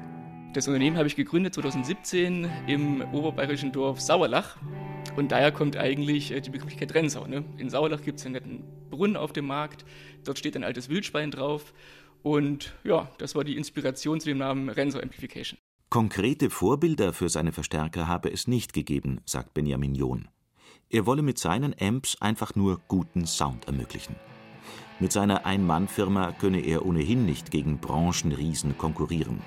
Das 0.58 0.68
Unternehmen 0.68 0.98
habe 0.98 1.06
ich 1.06 1.16
gegründet 1.16 1.54
2017 1.54 2.50
im 2.66 3.02
oberbayerischen 3.14 3.72
Dorf 3.72 4.02
Sauerlach. 4.02 4.58
Und 5.16 5.32
daher 5.32 5.52
kommt 5.52 5.78
eigentlich 5.78 6.32
äh, 6.32 6.42
die 6.42 6.50
Begrifflichkeit 6.50 6.96
Rensau. 6.96 7.28
Ne? 7.28 7.46
In 7.60 7.70
Sauerlach 7.70 8.02
gibt 8.02 8.18
es 8.18 8.26
einen 8.26 8.34
netten 8.34 8.64
Brunnen 8.90 9.18
auf 9.18 9.34
dem 9.34 9.46
Markt. 9.46 9.86
Dort 10.24 10.40
steht 10.40 10.56
ein 10.56 10.64
altes 10.64 10.90
Wildschwein 10.90 11.30
drauf. 11.30 11.76
Und 12.24 12.74
ja, 12.84 13.08
das 13.20 13.36
war 13.36 13.44
die 13.44 13.56
Inspiration 13.56 14.20
zu 14.20 14.30
dem 14.30 14.40
Namen 14.40 14.70
Rensau 14.70 15.00
Amplification. 15.00 15.60
Konkrete 15.92 16.50
Vorbilder 16.50 17.14
für 17.14 17.30
seine 17.30 17.52
Verstärker 17.52 18.08
habe 18.08 18.32
es 18.32 18.48
nicht 18.48 18.74
gegeben, 18.74 19.22
sagt 19.26 19.54
Benjamin 19.54 19.94
John. 19.94 20.28
Er 20.90 21.06
wolle 21.06 21.22
mit 21.22 21.38
seinen 21.38 21.76
Amps 21.80 22.20
einfach 22.20 22.56
nur 22.56 22.82
guten 22.88 23.28
Sound 23.28 23.68
ermöglichen. 23.68 24.16
Mit 25.00 25.12
seiner 25.12 25.46
Ein-Mann-Firma 25.46 26.32
könne 26.32 26.62
er 26.62 26.84
ohnehin 26.84 27.28
nicht 27.28 27.52
gegen 27.52 27.78
Branchenriesen 27.78 28.76
konkurrieren. 28.80 29.44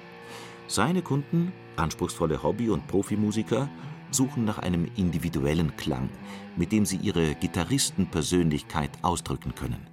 Seine 0.71 1.03
Kunden, 1.03 1.53
anspruchsvolle 1.75 2.45
Hobby- 2.45 2.71
und 2.71 2.87
Profimusiker, 2.87 3.69
suchen 4.12 4.45
nach 4.45 4.61
einem 4.61 4.87
individuellen 4.95 5.75
Klang, 5.77 6.11
mit 6.55 6.71
dem 6.71 6.87
sie 6.87 6.99
ihre 6.99 7.35
Gitarristenpersönlichkeit 7.35 8.91
ausdrücken 9.03 9.53
können. 9.57 9.85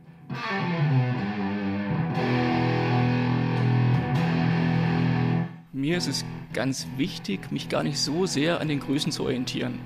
Mir 5.74 5.98
ist 5.98 6.07
es 6.07 6.24
ganz 6.53 6.86
wichtig, 6.96 7.51
mich 7.51 7.69
gar 7.69 7.81
nicht 7.81 7.98
so 7.98 8.27
sehr 8.27 8.62
an 8.62 8.67
den 8.67 8.79
Größen 8.79 9.12
zu 9.12 9.24
orientieren. 9.24 9.79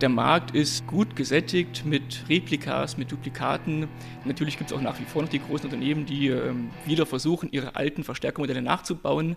Der 0.00 0.08
Markt 0.08 0.54
ist 0.54 0.86
gut 0.86 1.16
gesättigt 1.16 1.84
mit 1.84 2.24
Replikas, 2.28 2.96
mit 2.96 3.10
Duplikaten. 3.10 3.88
Natürlich 4.24 4.56
gibt 4.56 4.70
es 4.70 4.76
auch 4.76 4.80
nach 4.80 5.00
wie 5.00 5.04
vor 5.04 5.22
noch 5.22 5.28
die 5.28 5.40
großen 5.40 5.64
Unternehmen, 5.64 6.06
die 6.06 6.28
ähm, 6.28 6.70
wieder 6.86 7.04
versuchen, 7.04 7.50
ihre 7.50 7.74
alten 7.74 8.04
Verstärkermodelle 8.04 8.62
nachzubauen. 8.62 9.36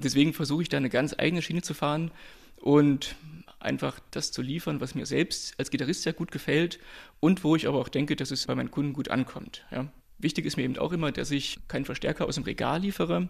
Deswegen 0.00 0.32
versuche 0.32 0.62
ich 0.62 0.68
da 0.68 0.78
eine 0.78 0.90
ganz 0.90 1.14
eigene 1.16 1.42
Schiene 1.42 1.62
zu 1.62 1.74
fahren 1.74 2.10
und 2.56 3.14
einfach 3.60 4.00
das 4.10 4.32
zu 4.32 4.42
liefern, 4.42 4.80
was 4.80 4.96
mir 4.96 5.06
selbst 5.06 5.54
als 5.58 5.70
Gitarrist 5.70 6.02
sehr 6.02 6.12
gut 6.12 6.32
gefällt 6.32 6.80
und 7.20 7.44
wo 7.44 7.54
ich 7.54 7.68
aber 7.68 7.78
auch 7.78 7.88
denke, 7.88 8.16
dass 8.16 8.32
es 8.32 8.48
bei 8.48 8.56
meinen 8.56 8.72
Kunden 8.72 8.94
gut 8.94 9.10
ankommt. 9.10 9.64
Ja. 9.70 9.86
Wichtig 10.18 10.44
ist 10.44 10.56
mir 10.56 10.64
eben 10.64 10.76
auch 10.76 10.90
immer, 10.90 11.12
dass 11.12 11.30
ich 11.30 11.60
keinen 11.68 11.84
Verstärker 11.84 12.26
aus 12.26 12.34
dem 12.34 12.44
Regal 12.44 12.80
liefere, 12.80 13.28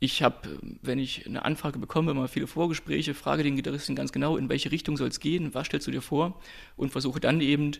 ich 0.00 0.22
habe, 0.22 0.58
wenn 0.80 0.98
ich 0.98 1.26
eine 1.26 1.44
Anfrage 1.44 1.78
bekomme, 1.78 2.10
immer 2.10 2.26
viele 2.26 2.46
Vorgespräche, 2.46 3.12
frage 3.12 3.42
den 3.42 3.56
Gitarristen 3.56 3.94
ganz 3.94 4.12
genau, 4.12 4.38
in 4.38 4.48
welche 4.48 4.72
Richtung 4.72 4.96
soll 4.96 5.08
es 5.08 5.20
gehen, 5.20 5.52
was 5.52 5.66
stellst 5.66 5.86
du 5.86 5.90
dir 5.90 6.00
vor 6.00 6.40
und 6.76 6.90
versuche 6.90 7.20
dann 7.20 7.42
eben, 7.42 7.72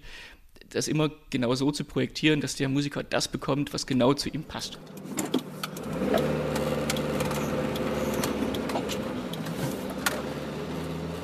das 0.69 0.87
immer 0.87 1.11
genau 1.31 1.55
so 1.55 1.73
zu 1.73 1.85
projektieren, 1.85 2.43
dass 2.43 2.55
der 2.55 2.69
Musiker 2.69 3.03
das 3.03 3.27
bekommt, 3.29 3.73
was 3.73 3.87
genau 3.87 4.13
zu 4.13 4.29
ihm 4.29 4.45
passt. 4.45 4.79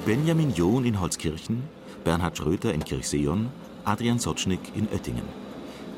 Benjamin 0.06 0.54
John 0.54 0.84
in 0.84 0.98
Holzkirchen, 0.98 1.62
Bernhard 2.04 2.38
Schröter 2.38 2.72
in 2.72 2.82
Kirchseon, 2.82 3.50
Adrian 3.84 4.18
Sotschnik 4.18 4.60
in 4.74 4.88
Oettingen. 4.88 5.45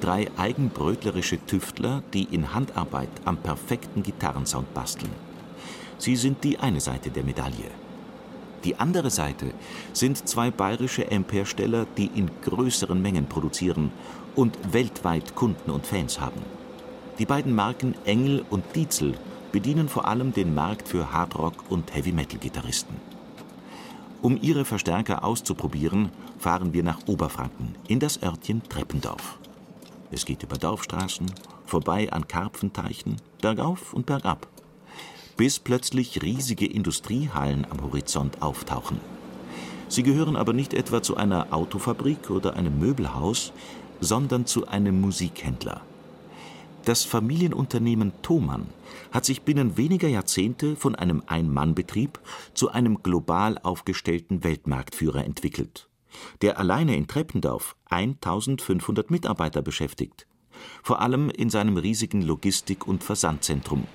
Drei 0.01 0.29
eigenbrötlerische 0.37 1.45
Tüftler, 1.45 2.03
die 2.15 2.25
in 2.25 2.55
Handarbeit 2.55 3.09
am 3.25 3.37
perfekten 3.37 4.03
Gitarrensound 4.03 4.73
basteln. 4.73 5.11
Sie 5.99 6.15
sind 6.15 6.45
die 6.45 6.59
eine 6.59 6.81
Seite 6.81 7.11
der 7.11 7.25
Medaille. 7.25 7.71
Die 8.65 8.77
andere 8.77 9.11
Seite 9.11 9.53
sind 9.93 10.29
zwei 10.29 10.51
bayerische 10.51 11.11
Amp-Hersteller, 11.11 11.87
die 11.97 12.11
in 12.15 12.31
größeren 12.43 13.01
Mengen 13.01 13.27
produzieren 13.27 13.91
und 14.37 14.57
weltweit 14.73 15.35
Kunden 15.35 15.71
und 15.71 15.87
Fans 15.87 16.21
haben. 16.21 16.43
Die 17.19 17.27
beiden 17.27 17.55
Marken 17.55 17.95
Engel 18.05 18.45
und 18.51 18.65
Dietzel 18.77 19.15
bedienen 19.51 19.89
vor 19.89 20.07
allem 20.07 20.33
den 20.33 20.55
Markt 20.55 20.89
für 20.89 21.13
Hardrock- 21.13 21.69
und 21.69 21.95
Heavy-Metal-Gitarristen. 21.95 22.97
Um 24.23 24.39
ihre 24.41 24.65
Verstärker 24.65 25.25
auszuprobieren, 25.25 26.11
fahren 26.39 26.73
wir 26.73 26.85
nach 26.85 27.01
Oberfranken 27.07 27.75
in 27.89 27.99
das 27.99 28.23
Örtchen 28.23 28.63
Treppendorf. 28.69 29.39
Es 30.11 30.25
geht 30.25 30.43
über 30.43 30.57
Dorfstraßen, 30.57 31.27
vorbei 31.67 32.13
an 32.13 32.27
Karpfenteichen, 32.27 33.17
bergauf 33.43 33.93
und 33.93 34.07
bergab, 34.07 34.49
bis 35.37 35.59
plötzlich 35.59 36.23
riesige 36.23 36.67
Industriehallen 36.67 37.67
am 37.71 37.83
Horizont 37.83 38.43
auftauchen. 38.43 39.01
Sie 39.89 40.03
gehören 40.03 40.37
aber 40.37 40.53
nicht 40.53 40.75
etwa 40.75 41.03
zu 41.03 41.17
einer 41.17 41.53
Autofabrik 41.53 42.31
oder 42.31 42.57
einem 42.57 42.79
Möbelhaus, 42.79 43.53
sondern 44.01 44.47
zu 44.47 44.69
einem 44.69 45.01
Musikhändler. 45.01 45.83
Das 46.85 47.05
Familienunternehmen 47.05 48.13
Thomann 48.23 48.67
hat 49.11 49.25
sich 49.25 49.43
binnen 49.43 49.77
weniger 49.77 50.09
Jahrzehnte 50.09 50.77
von 50.77 50.95
einem 50.95 51.23
Ein-Mann-Betrieb 51.27 52.19
zu 52.55 52.71
einem 52.71 53.03
global 53.03 53.59
aufgestellten 53.59 54.45
Weltmarktführer 54.45 55.25
entwickelt, 55.25 55.88
der 56.43 56.59
alleine 56.59 56.97
in 56.97 57.07
Treppendorf 57.07 57.77
1500 57.91 59.11
Mitarbeiter 59.11 59.63
beschäftigt, 59.63 60.27
vor 60.83 61.01
allem 61.01 61.31
in 61.31 61.51
seinem 61.51 61.77
riesigen 61.77 62.23
Logistik- 62.23 62.87
und 62.87 63.05
Versandzentrum, 63.05 63.87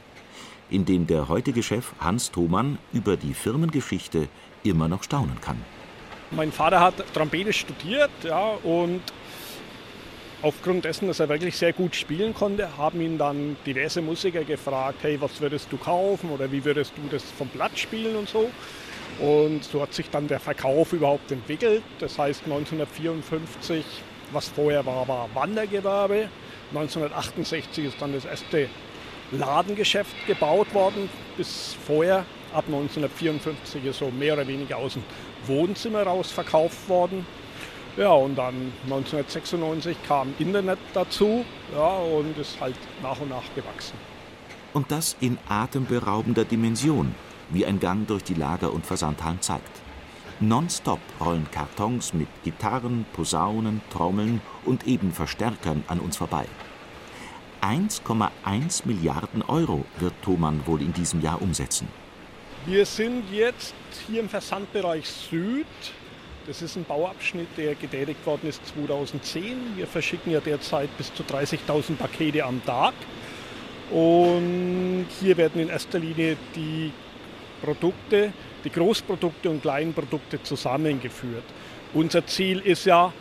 in 0.70 0.86
dem 0.86 1.08
der 1.08 1.29
heutige 1.29 1.63
Chef 1.63 1.93
Hans 2.00 2.32
Thomann 2.32 2.77
über 2.91 3.17
die 3.17 3.34
Firmengeschichte 3.34 4.27
immer 4.63 4.88
noch 4.88 5.03
staunen 5.03 5.39
kann. 5.41 5.58
Mein 6.32 6.51
Vater 6.51 6.79
hat 6.79 6.96
Trompete 7.13 7.53
studiert 7.53 8.10
ja, 8.24 8.53
und 8.63 9.01
aufgrund 10.41 10.86
dessen, 10.86 11.08
dass 11.08 11.20
er 11.20 11.29
wirklich 11.29 11.58
sehr 11.58 11.74
gut 11.74 11.96
spielen 11.96 12.34
konnte, 12.34 12.77
haben 12.77 13.01
ihn 13.01 13.17
dann 13.17 13.55
diverse 13.65 14.01
Musiker 14.01 14.43
gefragt, 14.43 15.00
hey, 15.01 15.20
was 15.22 15.39
würdest 15.41 15.72
du 15.72 15.77
kaufen 15.77 16.29
oder 16.32 16.51
wie 16.51 16.63
würdest 16.63 16.93
du 16.96 17.01
das 17.10 17.24
vom 17.24 17.48
Blatt 17.48 17.77
spielen 17.77 18.15
und 18.15 18.29
so. 18.29 18.50
Und 19.20 19.63
so 19.63 19.82
hat 19.82 19.93
sich 19.93 20.10
dann 20.10 20.27
der 20.27 20.39
Verkauf 20.39 20.93
überhaupt 20.93 21.32
entwickelt. 21.32 21.84
Das 22.00 22.17
heißt 22.17 22.43
1954, 22.46 23.84
was 24.32 24.50
vorher 24.50 24.86
war, 24.86 25.08
war 25.08 25.29
Wandergewerbe. 25.34 26.29
1968 26.70 27.86
ist 27.86 28.01
dann 28.01 28.13
das 28.13 28.25
erste 28.25 28.67
Ladengeschäft 29.32 30.15
gebaut 30.27 30.74
worden. 30.74 31.10
Bis 31.38 31.75
vorher, 31.86 32.25
ab 32.53 32.65
1954, 32.67 33.86
ist 33.86 34.00
so 34.00 34.10
mehr 34.10 34.34
oder 34.34 34.48
weniger 34.48 34.77
aus 34.77 34.93
dem 34.93 35.03
Wohnzimmer 35.46 36.03
raus 36.03 36.32
verkauft 36.32 36.89
worden. 36.89 37.25
Ja, 37.96 38.12
und 38.12 38.36
dann 38.36 38.74
1996 38.86 39.96
kam 40.08 40.34
Internet 40.39 40.79
dazu 40.96 41.46
ja, 41.75 41.98
und 41.98 42.36
ist 42.39 42.60
halt 42.60 42.75
nach 43.03 43.20
und 43.20 43.29
nach 43.29 43.43
gewachsen. 43.53 43.96
Und 44.74 44.91
das 44.91 45.15
in 45.20 45.38
atemberaubender 45.48 46.43
Dimension, 46.43 47.13
wie 47.53 47.65
ein 47.65 47.79
Gang 47.79 48.07
durch 48.07 48.24
die 48.24 48.33
Lager- 48.33 48.74
und 48.74 48.86
Versandhallen 48.86 49.41
zeigt. 49.41 49.81
Nonstop 50.39 51.00
rollen 51.22 51.48
Kartons 51.51 52.13
mit 52.13 52.27
Gitarren, 52.43 53.05
Posaunen, 53.13 53.81
Trommeln 53.91 54.41
und 54.65 54.88
eben 54.88 55.13
Verstärkern 55.13 55.83
an 55.88 56.00
uns 56.00 56.17
vorbei. 56.17 56.45
1,1 57.62 58.86
Milliarden 58.86 59.41
Euro 59.43 59.86
wird 60.00 60.13
Thomann 60.22 60.62
wohl 60.65 60.81
in 60.81 60.91
diesem 60.91 61.22
Jahr 61.22 61.41
umsetzen. 61.41 61.88
Wir 62.66 62.85
sind 62.85 63.24
jetzt 63.31 63.74
hier 64.07 64.20
im 64.20 64.27
Versandbereich 64.27 65.07
Süd 65.07 65.66
das 66.46 66.61
ist 66.61 66.75
ein 66.75 66.83
Bauabschnitt, 66.83 67.48
der 67.55 67.74
getätigt 67.75 68.25
worden 68.25 68.50
ist 68.50 68.61
2010. 68.75 69.77
Wir 69.77 69.87
verschicken 69.87 70.33
ja 70.33 70.42
derzeit 70.42 70.89
bis 70.98 71.13
zu 71.13 71.24
30.000 71.24 71.96
Pakete 71.96 72.44
am 72.44 72.63
Tag. 72.66 72.94
Und 73.89 75.05
hier 75.22 75.37
werden 75.37 75.61
in 75.61 75.70
erster 75.70 76.00
Linie 76.00 76.35
die 76.55 76.92
Produkte, 77.63 78.33
die 78.65 78.69
Großprodukte 78.69 79.49
und 79.49 79.61
Kleinprodukte 79.61 80.43
zusammengeführt. 80.43 81.45
Unser 81.93 82.25
Ziel 82.27 82.59
ist 82.59 82.85
ja, 82.85 83.13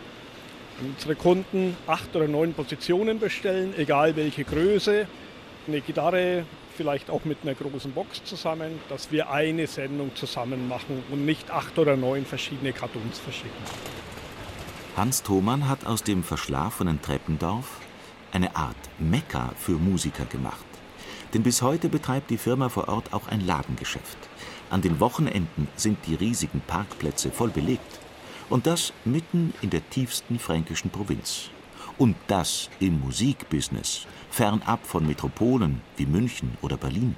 unsere 0.81 1.15
Kunden 1.15 1.77
acht 1.87 2.15
oder 2.17 2.27
neun 2.27 2.53
Positionen 2.53 3.21
bestellen, 3.21 3.73
egal 3.77 4.17
welche 4.17 4.43
Größe. 4.45 5.07
Eine 5.69 5.81
Gitarre 5.81 6.45
vielleicht 6.77 7.09
auch 7.09 7.25
mit 7.25 7.39
einer 7.43 7.55
großen 7.55 7.93
Box 7.93 8.25
zusammen, 8.25 8.81
dass 8.89 9.13
wir 9.13 9.31
eine 9.31 9.67
Sendung 9.69 10.15
zusammen 10.17 10.67
machen 10.69 11.05
und 11.11 11.25
nicht 11.25 11.51
acht 11.51 11.79
oder 11.79 11.97
neun 11.97 12.25
verschiedene 12.25 12.73
Kartons 12.73 13.19
verschicken. 13.19 13.63
Hans 14.97 15.23
Thomann 15.23 15.69
hat 15.69 15.87
aus 15.87 16.03
dem 16.03 16.25
verschlafenen 16.25 17.01
Treppendorf 17.01 17.81
eine 18.33 18.57
Art 18.57 18.77
Mekka 18.99 19.53
für 19.57 19.73
Musiker 19.73 20.25
gemacht. 20.25 20.72
Denn 21.35 21.43
bis 21.43 21.63
heute 21.63 21.89
betreibt 21.89 22.31
die 22.31 22.39
Firma 22.39 22.69
vor 22.69 22.89
Ort 22.89 23.13
auch 23.13 23.29
ein 23.29 23.41
Ladengeschäft. 23.41 24.19
An 24.71 24.83
den 24.83 25.01
Wochenenden 25.01 25.69
sind 25.77 25.99
die 26.07 26.15
riesigen 26.15 26.61
Parkplätze 26.67 27.31
voll 27.31 27.51
belegt. 27.51 28.01
Und 28.51 28.67
das 28.67 28.93
mitten 29.05 29.55
in 29.63 29.71
der 29.71 29.89
tiefsten 29.89 30.39
fränkischen 30.39 30.91
Provinz. 30.91 31.51
Und 31.99 32.17
das 32.27 32.69
im 32.81 33.01
Musikbusiness, 33.01 34.07
fernab 34.31 34.87
von 34.87 35.07
Metropolen 35.07 35.81
wie 35.97 36.07
München 36.07 36.57
oder 36.61 36.77
Berlin. 36.77 37.17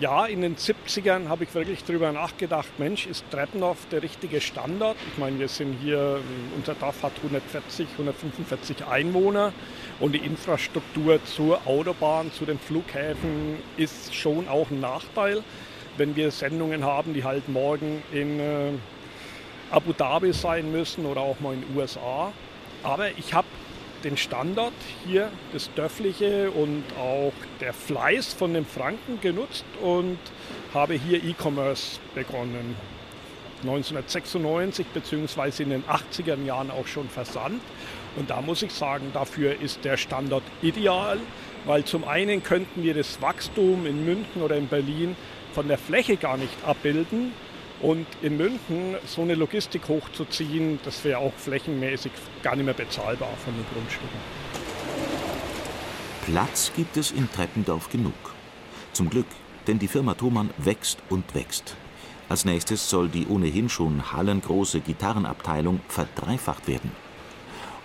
Ja, 0.00 0.24
in 0.24 0.40
den 0.40 0.56
70ern 0.56 1.28
habe 1.28 1.44
ich 1.44 1.54
wirklich 1.54 1.84
darüber 1.84 2.10
nachgedacht, 2.12 2.78
Mensch, 2.78 3.06
ist 3.06 3.24
Treppendorf 3.30 3.86
der 3.90 4.02
richtige 4.02 4.40
Standort? 4.40 4.96
Ich 5.12 5.18
meine, 5.18 5.38
wir 5.38 5.48
sind 5.48 5.76
hier, 5.82 6.18
unser 6.56 6.74
Dorf 6.74 7.02
hat 7.02 7.12
140, 7.18 7.86
145 7.92 8.86
Einwohner 8.86 9.52
und 10.00 10.12
die 10.12 10.18
Infrastruktur 10.18 11.22
zur 11.26 11.66
Autobahn, 11.66 12.32
zu 12.32 12.46
den 12.46 12.58
Flughäfen 12.58 13.58
ist 13.76 14.14
schon 14.14 14.48
auch 14.48 14.70
ein 14.70 14.80
Nachteil, 14.80 15.44
wenn 15.98 16.16
wir 16.16 16.30
Sendungen 16.30 16.84
haben, 16.84 17.12
die 17.12 17.22
halt 17.22 17.48
morgen 17.50 18.02
in 18.12 18.40
äh, 18.40 18.70
Abu 19.70 19.92
Dhabi 19.92 20.32
sein 20.32 20.72
müssen 20.72 21.04
oder 21.04 21.20
auch 21.20 21.38
mal 21.40 21.52
in 21.52 21.60
den 21.60 21.76
USA. 21.76 22.32
Aber 22.82 23.10
ich 23.18 23.34
habe 23.34 23.46
den 24.04 24.16
Standard 24.16 24.72
hier, 25.06 25.30
das 25.52 25.70
Dörfliche 25.74 26.50
und 26.50 26.84
auch 26.98 27.32
der 27.60 27.72
Fleiß 27.72 28.32
von 28.32 28.54
den 28.54 28.66
Franken 28.66 29.20
genutzt 29.20 29.64
und 29.80 30.18
habe 30.74 30.94
hier 30.94 31.22
E-Commerce 31.22 31.98
begonnen. 32.14 32.76
1996 33.62 34.86
bzw. 34.86 35.62
in 35.62 35.70
den 35.70 35.84
80er 35.84 36.42
Jahren 36.44 36.70
auch 36.70 36.86
schon 36.86 37.08
versandt. 37.08 37.62
Und 38.16 38.30
da 38.30 38.40
muss 38.40 38.62
ich 38.62 38.72
sagen, 38.72 39.10
dafür 39.14 39.60
ist 39.60 39.84
der 39.84 39.96
Standard 39.96 40.42
ideal, 40.60 41.18
weil 41.64 41.84
zum 41.84 42.04
einen 42.04 42.42
könnten 42.42 42.82
wir 42.82 42.94
das 42.94 43.22
Wachstum 43.22 43.86
in 43.86 44.04
München 44.04 44.42
oder 44.42 44.56
in 44.56 44.66
Berlin 44.68 45.16
von 45.52 45.68
der 45.68 45.78
Fläche 45.78 46.16
gar 46.16 46.36
nicht 46.36 46.52
abbilden. 46.66 47.32
Und 47.82 48.06
in 48.22 48.36
München 48.36 48.96
so 49.06 49.22
eine 49.22 49.34
Logistik 49.34 49.88
hochzuziehen, 49.88 50.78
das 50.84 51.04
wäre 51.04 51.18
auch 51.18 51.32
flächenmäßig 51.34 52.12
gar 52.42 52.54
nicht 52.54 52.64
mehr 52.64 52.74
bezahlbar 52.74 53.30
von 53.44 53.52
den 53.54 53.64
Grundstücken. 53.72 54.20
Platz 56.24 56.70
gibt 56.76 56.96
es 56.96 57.10
in 57.10 57.28
Treppendorf 57.30 57.90
genug. 57.90 58.14
Zum 58.92 59.10
Glück, 59.10 59.26
denn 59.66 59.80
die 59.80 59.88
Firma 59.88 60.14
Thomann 60.14 60.50
wächst 60.58 60.98
und 61.10 61.34
wächst. 61.34 61.76
Als 62.28 62.44
nächstes 62.44 62.88
soll 62.88 63.08
die 63.08 63.26
ohnehin 63.26 63.68
schon 63.68 64.12
hallengroße 64.12 64.80
Gitarrenabteilung 64.80 65.80
verdreifacht 65.88 66.68
werden. 66.68 66.92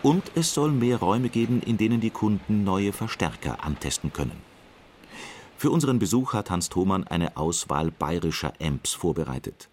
Und 0.04 0.32
es 0.36 0.54
soll 0.54 0.72
mehr 0.72 0.98
Räume 0.98 1.30
geben, 1.30 1.62
in 1.66 1.78
denen 1.78 2.00
die 2.00 2.12
Kunden 2.12 2.64
neue 2.64 2.94
Verstärker 2.94 3.64
antesten 3.64 4.14
können. 4.14 4.40
Für 5.58 5.72
unseren 5.72 5.98
Besuch 5.98 6.34
hat 6.34 6.52
Hans 6.52 6.70
Thomann 6.70 7.08
eine 7.08 7.36
Auswahl 7.36 7.90
bayerischer 7.90 8.54
Amps 8.62 8.94
vorbereitet. 8.94 9.70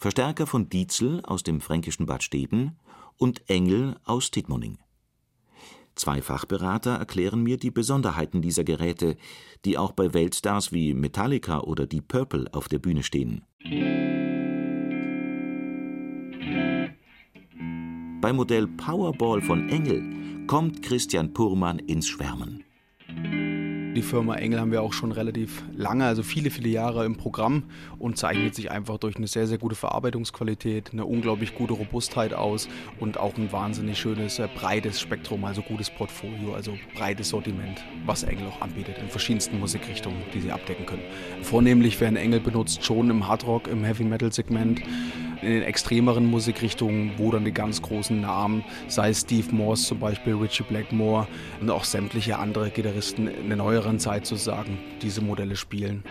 Verstärker 0.00 0.46
von 0.46 0.70
Dietzel 0.70 1.20
aus 1.24 1.42
dem 1.42 1.60
fränkischen 1.60 2.06
Bad 2.06 2.22
Steben 2.22 2.78
und 3.18 3.50
Engel 3.50 3.96
aus 4.06 4.30
Tittmoning. 4.30 4.78
Zwei 5.94 6.22
Fachberater 6.22 6.92
erklären 6.94 7.42
mir 7.42 7.58
die 7.58 7.70
Besonderheiten 7.70 8.40
dieser 8.40 8.64
Geräte, 8.64 9.18
die 9.66 9.76
auch 9.76 9.92
bei 9.92 10.14
Weltstars 10.14 10.72
wie 10.72 10.94
Metallica 10.94 11.60
oder 11.60 11.86
Deep 11.86 12.08
Purple 12.08 12.46
auf 12.52 12.68
der 12.68 12.78
Bühne 12.78 13.02
stehen. 13.02 13.42
Beim 18.22 18.36
Modell 18.36 18.68
Powerball 18.68 19.42
von 19.42 19.68
Engel 19.68 20.46
kommt 20.46 20.82
Christian 20.82 21.34
Purmann 21.34 21.78
ins 21.78 22.08
Schwärmen. 22.08 22.64
Die 24.00 24.06
Firma 24.06 24.36
Engel 24.36 24.58
haben 24.60 24.72
wir 24.72 24.80
auch 24.80 24.94
schon 24.94 25.12
relativ 25.12 25.62
lange, 25.76 26.06
also 26.06 26.22
viele, 26.22 26.48
viele 26.48 26.70
Jahre 26.70 27.04
im 27.04 27.16
Programm 27.16 27.64
und 27.98 28.16
zeichnet 28.16 28.54
sich 28.54 28.70
einfach 28.70 28.96
durch 28.96 29.16
eine 29.16 29.26
sehr, 29.26 29.46
sehr 29.46 29.58
gute 29.58 29.74
Verarbeitungsqualität, 29.74 30.94
eine 30.94 31.04
unglaublich 31.04 31.54
gute 31.54 31.74
Robustheit 31.74 32.32
aus 32.32 32.66
und 32.98 33.18
auch 33.18 33.36
ein 33.36 33.52
wahnsinnig 33.52 33.98
schönes, 33.98 34.38
äh, 34.38 34.48
breites 34.54 35.02
Spektrum, 35.02 35.44
also 35.44 35.60
gutes 35.60 35.90
Portfolio, 35.90 36.54
also 36.54 36.78
breites 36.94 37.28
Sortiment, 37.28 37.84
was 38.06 38.22
Engel 38.22 38.46
auch 38.46 38.62
anbietet 38.62 38.96
in 38.96 39.10
verschiedensten 39.10 39.60
Musikrichtungen, 39.60 40.22
die 40.32 40.40
sie 40.40 40.50
abdecken 40.50 40.86
können. 40.86 41.02
Vornehmlich 41.42 42.00
werden 42.00 42.16
Engel 42.16 42.40
benutzt 42.40 42.82
schon 42.82 43.10
im 43.10 43.28
Hardrock, 43.28 43.68
im 43.68 43.84
Heavy 43.84 44.04
Metal 44.04 44.32
Segment 44.32 44.80
in 45.42 45.50
den 45.50 45.62
extremeren 45.62 46.26
Musikrichtungen, 46.26 47.12
wo 47.16 47.30
dann 47.30 47.44
die 47.44 47.52
ganz 47.52 47.82
großen 47.82 48.20
Namen, 48.20 48.64
sei 48.88 49.10
es 49.10 49.20
Steve 49.20 49.54
Morse 49.54 49.86
zum 49.86 49.98
Beispiel, 49.98 50.34
Richie 50.34 50.64
Blackmore 50.64 51.26
und 51.60 51.70
auch 51.70 51.84
sämtliche 51.84 52.38
andere 52.38 52.70
Gitarristen 52.70 53.26
in 53.28 53.48
der 53.48 53.56
neueren 53.56 53.98
Zeit 53.98 54.26
sozusagen 54.26 54.78
diese 55.02 55.20
Modelle 55.20 55.56
spielen. 55.56 56.04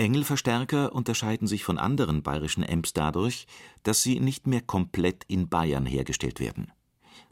Engelverstärker 0.00 0.94
unterscheiden 0.94 1.46
sich 1.46 1.62
von 1.62 1.76
anderen 1.78 2.22
bayerischen 2.22 2.64
Amps 2.64 2.94
dadurch, 2.94 3.46
dass 3.82 4.02
sie 4.02 4.18
nicht 4.18 4.46
mehr 4.46 4.62
komplett 4.62 5.24
in 5.28 5.50
Bayern 5.50 5.84
hergestellt 5.84 6.40
werden. 6.40 6.72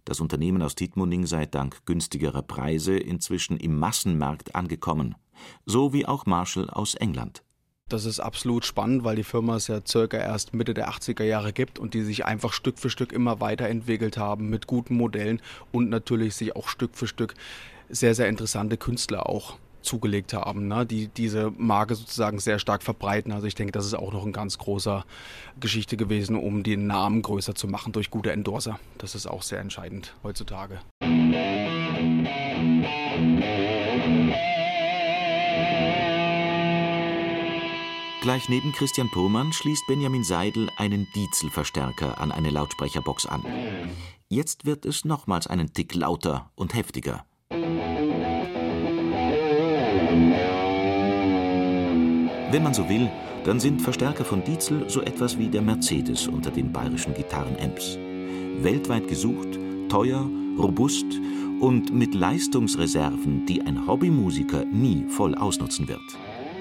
Das 0.09 0.21
Unternehmen 0.21 0.63
aus 0.63 0.75
Dietmunding 0.75 1.27
sei 1.27 1.45
dank 1.45 1.85
günstigerer 1.85 2.41
Preise 2.41 2.97
inzwischen 2.97 3.59
im 3.59 3.79
Massenmarkt 3.79 4.55
angekommen, 4.55 5.17
so 5.67 5.93
wie 5.93 6.07
auch 6.07 6.25
Marshall 6.25 6.71
aus 6.71 6.95
England. 6.95 7.43
Das 7.91 8.07
ist 8.07 8.19
absolut 8.19 8.65
spannend, 8.65 9.05
weil 9.05 9.17
die 9.17 9.23
Firma 9.23 9.57
es 9.57 9.67
ja 9.67 9.83
circa 9.87 10.17
erst 10.17 10.55
Mitte 10.55 10.73
der 10.73 10.89
80er 10.89 11.25
Jahre 11.25 11.53
gibt 11.53 11.79
und 11.79 11.93
die 11.93 12.05
sich 12.05 12.25
einfach 12.25 12.55
Stück 12.55 12.79
für 12.79 12.89
Stück 12.89 13.13
immer 13.13 13.43
weiterentwickelt 13.43 14.17
haben 14.17 14.49
mit 14.49 14.67
guten 14.67 14.97
Modellen 14.97 15.43
und 15.73 15.91
natürlich 15.91 16.37
sich 16.37 16.57
auch 16.57 16.69
Stück 16.69 16.97
für 16.97 17.07
Stück 17.07 17.35
sehr, 17.91 18.15
sehr 18.15 18.31
interessante 18.31 18.79
Künstler 18.79 19.29
auch 19.29 19.59
zugelegt 19.83 20.33
haben, 20.35 20.69
ne, 20.69 20.87
die 20.87 21.09
diese 21.09 21.53
Marke 21.57 21.95
sozusagen 21.95 22.39
sehr 22.39 22.59
stark 22.59 22.83
verbreiten. 22.83 23.33
Also 23.33 23.47
ich 23.47 23.55
denke, 23.55 23.73
das 23.73 23.87
ist 23.87 23.95
auch 23.95 24.13
noch 24.13 24.25
ein 24.25 24.33
ganz 24.33 24.59
großer 24.59 25.05
Geschichte 25.61 25.97
gewesen, 25.97 26.37
um 26.37 26.63
den 26.63 26.87
Namen 26.87 27.23
größer 27.23 27.55
zu 27.55 27.69
machen 27.69 27.93
durch 27.93 28.11
gute 28.11 28.33
Endorser. 28.33 28.79
Das 28.99 29.15
ist 29.15 29.27
auch 29.27 29.43
sehr 29.43 29.61
entscheidend 29.61 30.15
heutzutage. 30.23 30.81
Gleich 38.21 38.49
neben 38.49 38.73
Christian 38.73 39.09
Purmann 39.11 39.53
schließt 39.53 39.87
Benjamin 39.87 40.25
Seidel 40.25 40.69
einen 40.77 41.07
Dieselverstärker 41.15 42.21
an 42.21 42.33
eine 42.33 42.51
Lautsprecherbox 42.51 43.27
an. 43.27 43.43
Jetzt 44.29 44.67
wird 44.67 44.85
es 44.85 45.05
nochmals 45.05 45.47
einen 45.47 45.73
Tick 45.73 45.95
lauter 45.95 46.51
und 46.55 46.75
heftiger. 46.75 47.25
Wenn 52.51 52.63
man 52.63 52.73
so 52.73 52.89
will, 52.89 53.11
dann 53.45 53.61
sind 53.61 53.83
Verstärker 53.83 54.25
von 54.25 54.43
Dietzel 54.43 54.89
so 54.89 55.03
etwas 55.03 55.39
wie 55.39 55.49
der 55.49 55.61
Mercedes 55.61 56.27
unter 56.29 56.51
den 56.51 56.73
bayerischen 56.73 57.13
Gitarrenamps. 57.13 57.99
Weltweit 58.63 59.07
gesucht, 59.07 59.59
teuer, 59.91 60.27
robust 60.59 61.05
und 61.61 61.93
mit 61.93 62.15
Leistungsreserven, 62.15 63.45
die 63.45 63.61
ein 63.61 63.87
Hobbymusiker 63.87 64.65
nie 64.65 65.05
voll 65.09 65.35
ausnutzen 65.35 65.89
wird. 65.89 66.01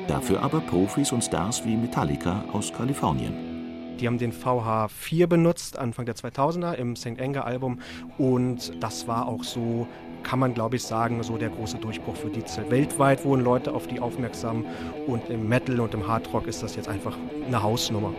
Dafür 0.10 0.44
aber 0.44 0.60
Profis 0.60 1.14
und 1.14 1.24
Stars 1.24 1.66
wie 1.66 1.78
Metallica 1.78 2.44
aus 2.52 2.74
Kalifornien. 2.74 3.96
Die 4.00 4.08
haben 4.08 4.18
den 4.18 4.34
VH4 4.34 5.26
benutzt, 5.26 5.80
Anfang 5.80 6.06
der 6.06 6.16
2000er 6.16 6.74
im 6.74 6.96
St. 6.96 7.20
Anger 7.20 7.46
Album 7.46 7.80
und 8.18 8.72
das 8.84 9.08
war 9.08 9.28
auch 9.28 9.44
so 9.44 9.88
kann 10.28 10.40
man, 10.40 10.54
glaube 10.54 10.76
ich, 10.76 10.84
sagen, 10.84 11.24
so 11.24 11.38
der 11.38 11.50
große 11.50 11.78
Durchbruch 11.78 12.18
für 12.18 12.30
Diesel. 12.30 12.70
Weltweit 12.70 13.24
wurden 13.24 13.46
Leute 13.46 13.74
auf 13.74 13.88
die 13.88 14.02
aufmerksam 14.02 14.66
und 15.08 15.30
im 15.30 15.48
Metal 15.48 15.80
und 15.80 15.94
im 15.94 16.06
Hardrock 16.06 16.48
ist 16.48 16.62
das 16.62 16.76
jetzt 16.76 16.90
einfach 16.90 17.16
eine 17.46 17.64
Hausnummer. 17.64 18.14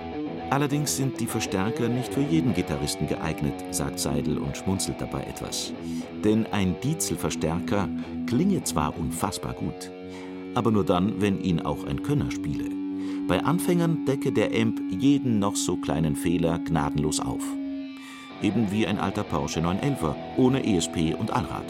Allerdings 0.49 0.97
sind 0.97 1.21
die 1.21 1.27
Verstärker 1.27 1.91
nicht 1.91 2.15
für 2.15 2.23
jeden 2.23 2.55
Gitarristen 2.55 3.07
geeignet, 3.07 3.53
sagt 3.73 3.99
Seidel 3.99 4.39
und 4.39 4.57
schmunzelt 4.57 4.99
dabei 4.99 5.21
etwas. 5.25 5.75
Denn 6.25 6.47
ein 6.51 6.77
Dieselverstärker 6.83 7.91
klinge 8.27 8.65
zwar 8.65 8.99
unfassbar 8.99 9.53
gut, 9.53 9.91
aber 10.55 10.71
nur 10.71 10.87
dann, 10.87 11.21
wenn 11.21 11.43
ihn 11.43 11.61
auch 11.61 11.85
ein 11.85 12.03
Könner 12.03 12.31
spiele. 12.31 12.71
Bei 13.29 13.45
Anfängern 13.45 14.07
decke 14.07 14.33
der 14.33 14.59
Amp 14.59 14.81
jeden 14.99 15.39
noch 15.39 15.57
so 15.57 15.77
kleinen 15.77 16.17
Fehler 16.17 16.59
gnadenlos 16.61 17.21
auf. 17.21 17.43
Eben 18.41 18.71
wie 18.73 18.87
ein 18.87 18.99
alter 18.99 19.25
Porsche 19.25 19.61
911er 19.61 20.15
ohne 20.39 20.65
ESP 20.65 21.15
und 21.19 21.31
Allrad. 21.31 21.67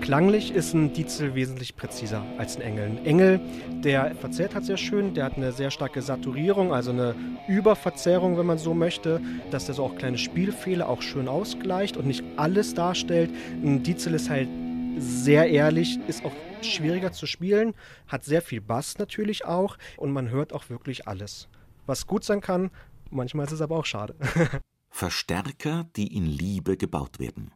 Klanglich 0.00 0.54
ist 0.54 0.72
ein 0.72 0.94
Diesel 0.94 1.34
wesentlich 1.34 1.76
präziser 1.76 2.24
als 2.38 2.56
ein 2.56 2.62
Engel. 2.62 2.86
Ein 2.86 3.04
Engel, 3.04 3.40
der 3.84 4.14
verzerrt 4.14 4.54
hat 4.54 4.64
sehr 4.64 4.78
schön, 4.78 5.12
der 5.14 5.24
hat 5.24 5.36
eine 5.36 5.52
sehr 5.52 5.70
starke 5.70 6.00
Saturierung, 6.00 6.72
also 6.72 6.90
eine 6.90 7.14
Überverzerrung, 7.48 8.38
wenn 8.38 8.46
man 8.46 8.56
so 8.56 8.72
möchte, 8.72 9.20
dass 9.50 9.66
der 9.66 9.74
so 9.74 9.84
auch 9.84 9.96
kleine 9.96 10.16
Spielfehler 10.16 10.88
auch 10.88 11.02
schön 11.02 11.28
ausgleicht 11.28 11.98
und 11.98 12.06
nicht 12.06 12.24
alles 12.36 12.72
darstellt. 12.72 13.30
Ein 13.62 13.82
Diesel 13.82 14.14
ist 14.14 14.30
halt 14.30 14.48
sehr 14.96 15.48
ehrlich, 15.50 15.98
ist 16.08 16.24
auch 16.24 16.32
schwieriger 16.62 17.12
zu 17.12 17.26
spielen, 17.26 17.74
hat 18.08 18.24
sehr 18.24 18.42
viel 18.42 18.62
Bass 18.62 18.98
natürlich 18.98 19.44
auch 19.44 19.76
und 19.98 20.12
man 20.12 20.30
hört 20.30 20.54
auch 20.54 20.70
wirklich 20.70 21.08
alles. 21.08 21.48
Was 21.86 22.06
gut 22.06 22.24
sein 22.24 22.40
kann, 22.40 22.70
manchmal 23.10 23.46
ist 23.46 23.52
es 23.52 23.60
aber 23.60 23.76
auch 23.76 23.86
schade. 23.86 24.14
Verstärker, 24.88 25.86
die 25.94 26.16
in 26.16 26.24
Liebe 26.24 26.76
gebaut 26.76 27.20
werden 27.20 27.52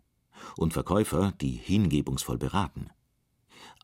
und 0.56 0.72
Verkäufer, 0.72 1.32
die 1.40 1.52
hingebungsvoll 1.52 2.38
beraten. 2.38 2.90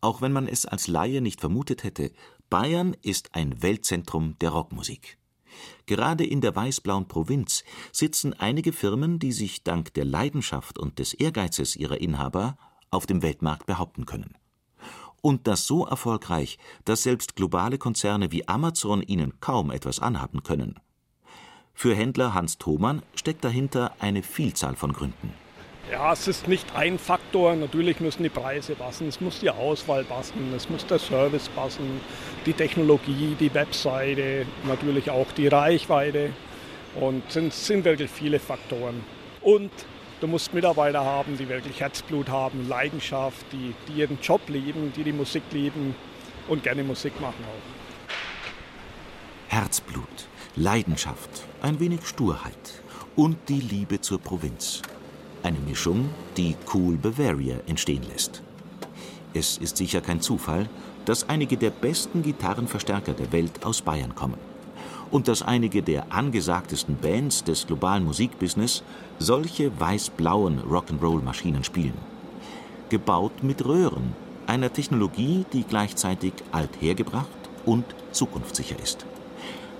Auch 0.01 0.23
wenn 0.23 0.33
man 0.33 0.49
es 0.49 0.67
als 0.67 0.89
Laie 0.89 1.21
nicht 1.21 1.41
vermutet 1.41 1.85
hätte, 1.85 2.13
Bayern 2.49 2.97
ist 3.03 3.35
ein 3.35 3.63
Weltzentrum 3.63 4.37
der 4.41 4.51
Rockmusik. 4.51 5.19
Gerade 5.87 6.25
in 6.25 6.41
der 6.41 6.55
weißblauen 6.55 7.09
Provinz 7.09 7.65
sitzen 7.93 8.35
einige 8.35 8.73
Firmen, 8.73 9.19
die 9.19 9.33
sich 9.33 9.65
dank 9.65 9.93
der 9.95 10.05
Leidenschaft 10.05 10.79
und 10.79 10.99
des 10.99 11.15
Ehrgeizes 11.15 11.77
ihrer 11.77 12.01
Inhaber 12.01 12.57
auf 12.91 13.07
dem 13.07 13.23
Weltmarkt 13.23 13.67
behaupten 13.67 14.07
können. 14.07 14.35
Und 15.23 15.47
das 15.47 15.67
so 15.67 15.85
erfolgreich, 15.85 16.59
dass 16.85 17.03
selbst 17.03 17.37
globale 17.37 17.77
Konzerne 17.79 18.33
wie 18.33 18.49
Amazon 18.49 19.03
ihnen 19.03 19.39
kaum 19.41 19.71
etwas 19.71 19.99
anhaben 19.99 20.43
können. 20.43 20.81
Für 21.75 21.95
Händler 21.95 22.35
Hans 22.35 22.59
Thomann 22.59 23.03
steckt 23.15 23.45
dahinter 23.45 23.93
eine 23.99 24.23
Vielzahl 24.23 24.77
von 24.77 24.93
Gründen. 24.93 25.35
Ja, 25.91 26.13
es 26.13 26.29
ist 26.29 26.47
nicht 26.47 26.77
ein 26.77 27.01
Faktor. 27.01 27.57
Natürlich 27.57 27.99
müssen 27.99 28.23
die 28.23 28.29
Preise 28.29 28.77
passen, 28.77 29.09
es 29.09 29.21
muss 29.21 29.41
die 29.41 29.51
Auswahl 29.51 30.05
passen, 30.05 30.53
es 30.55 30.71
muss 30.71 30.87
der 30.87 31.01
Service 31.01 31.49
passen, 31.49 32.01
die 32.47 32.53
Technologie, 32.53 33.37
die 33.39 33.53
Webseite, 33.53 34.47
natürlich 34.65 35.11
auch 35.11 35.33
die 35.33 35.49
Reichweite. 35.49 36.31
Und 36.95 37.25
es 37.27 37.35
sind, 37.35 37.53
sind 37.53 37.85
wirklich 37.85 38.11
viele 38.11 38.39
Faktoren. 38.39 39.03
Und 39.41 39.73
du 40.21 40.29
musst 40.29 40.55
Mitarbeiter 40.55 41.05
haben, 41.05 41.37
die 41.37 41.49
wirklich 41.49 41.81
Herzblut 41.81 42.29
haben, 42.29 42.69
Leidenschaft, 42.69 43.45
die, 43.51 43.75
die 43.89 44.01
ihren 44.01 44.21
Job 44.23 44.43
lieben, 44.49 44.93
die 44.95 45.03
die 45.03 45.13
Musik 45.13 45.43
lieben 45.51 45.97
und 46.47 46.63
gerne 46.63 46.85
Musik 46.85 47.21
machen 47.21 47.45
auch. 47.45 49.53
Herzblut, 49.53 50.29
Leidenschaft, 50.55 51.49
ein 51.63 51.81
wenig 51.81 52.07
Sturheit 52.07 52.83
und 53.17 53.37
die 53.49 53.61
Liebe 53.61 54.01
zur 54.01 54.21
Provinz. 54.21 54.83
Eine 55.43 55.59
Mischung, 55.61 56.11
die 56.37 56.55
Cool 56.73 56.97
Bavaria 56.97 57.57
entstehen 57.67 58.03
lässt. 58.13 58.43
Es 59.33 59.57
ist 59.57 59.79
sicher 59.79 60.03
kein 60.03 60.21
Zufall, 60.21 60.69
dass 61.07 61.29
einige 61.31 61.57
der 61.57 61.71
besten 61.71 62.23
Gitarrenverstärker 62.23 63.15
der 63.15 63.33
Welt 63.33 63.65
aus 63.65 63.81
Bayern 63.81 64.15
kommen. 64.15 64.39
Und 65.11 65.29
dass 65.29 65.43
einige 65.43 65.83
der 65.83 66.13
angesagtesten 66.13 66.97
Bands 66.97 67.43
des 67.43 67.67
globalen 67.67 68.05
Musikbusiness 68.05 68.83
solche 69.19 69.73
weiß-blauen 69.81 70.61
Rock'n'Roll-Maschinen 70.61 71.65
spielen. 71.65 71.99
Gebaut 72.91 73.43
mit 73.43 73.65
Röhren, 73.65 74.15
einer 74.47 74.73
Technologie, 74.73 75.47
die 75.53 75.65
gleichzeitig 75.65 76.35
althergebracht 76.53 77.29
und 77.65 77.85
zukunftssicher 78.13 78.79
ist. 78.83 79.07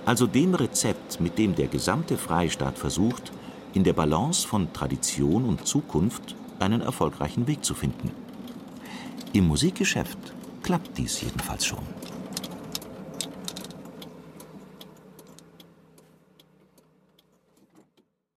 Also 0.05 0.25
dem 0.25 0.55
Rezept, 0.55 1.21
mit 1.21 1.37
dem 1.37 1.55
der 1.55 1.67
gesamte 1.67 2.17
Freistaat 2.17 2.79
versucht, 2.79 3.31
in 3.73 3.83
der 3.83 3.93
Balance 3.93 4.47
von 4.47 4.71
Tradition 4.73 5.45
und 5.45 5.67
Zukunft 5.67 6.35
einen 6.59 6.81
erfolgreichen 6.81 7.47
Weg 7.47 7.63
zu 7.63 7.73
finden. 7.73 8.11
Im 9.33 9.47
Musikgeschäft 9.47 10.17
klappt 10.61 10.97
dies 10.97 11.21
jedenfalls 11.21 11.65
schon. 11.65 12.00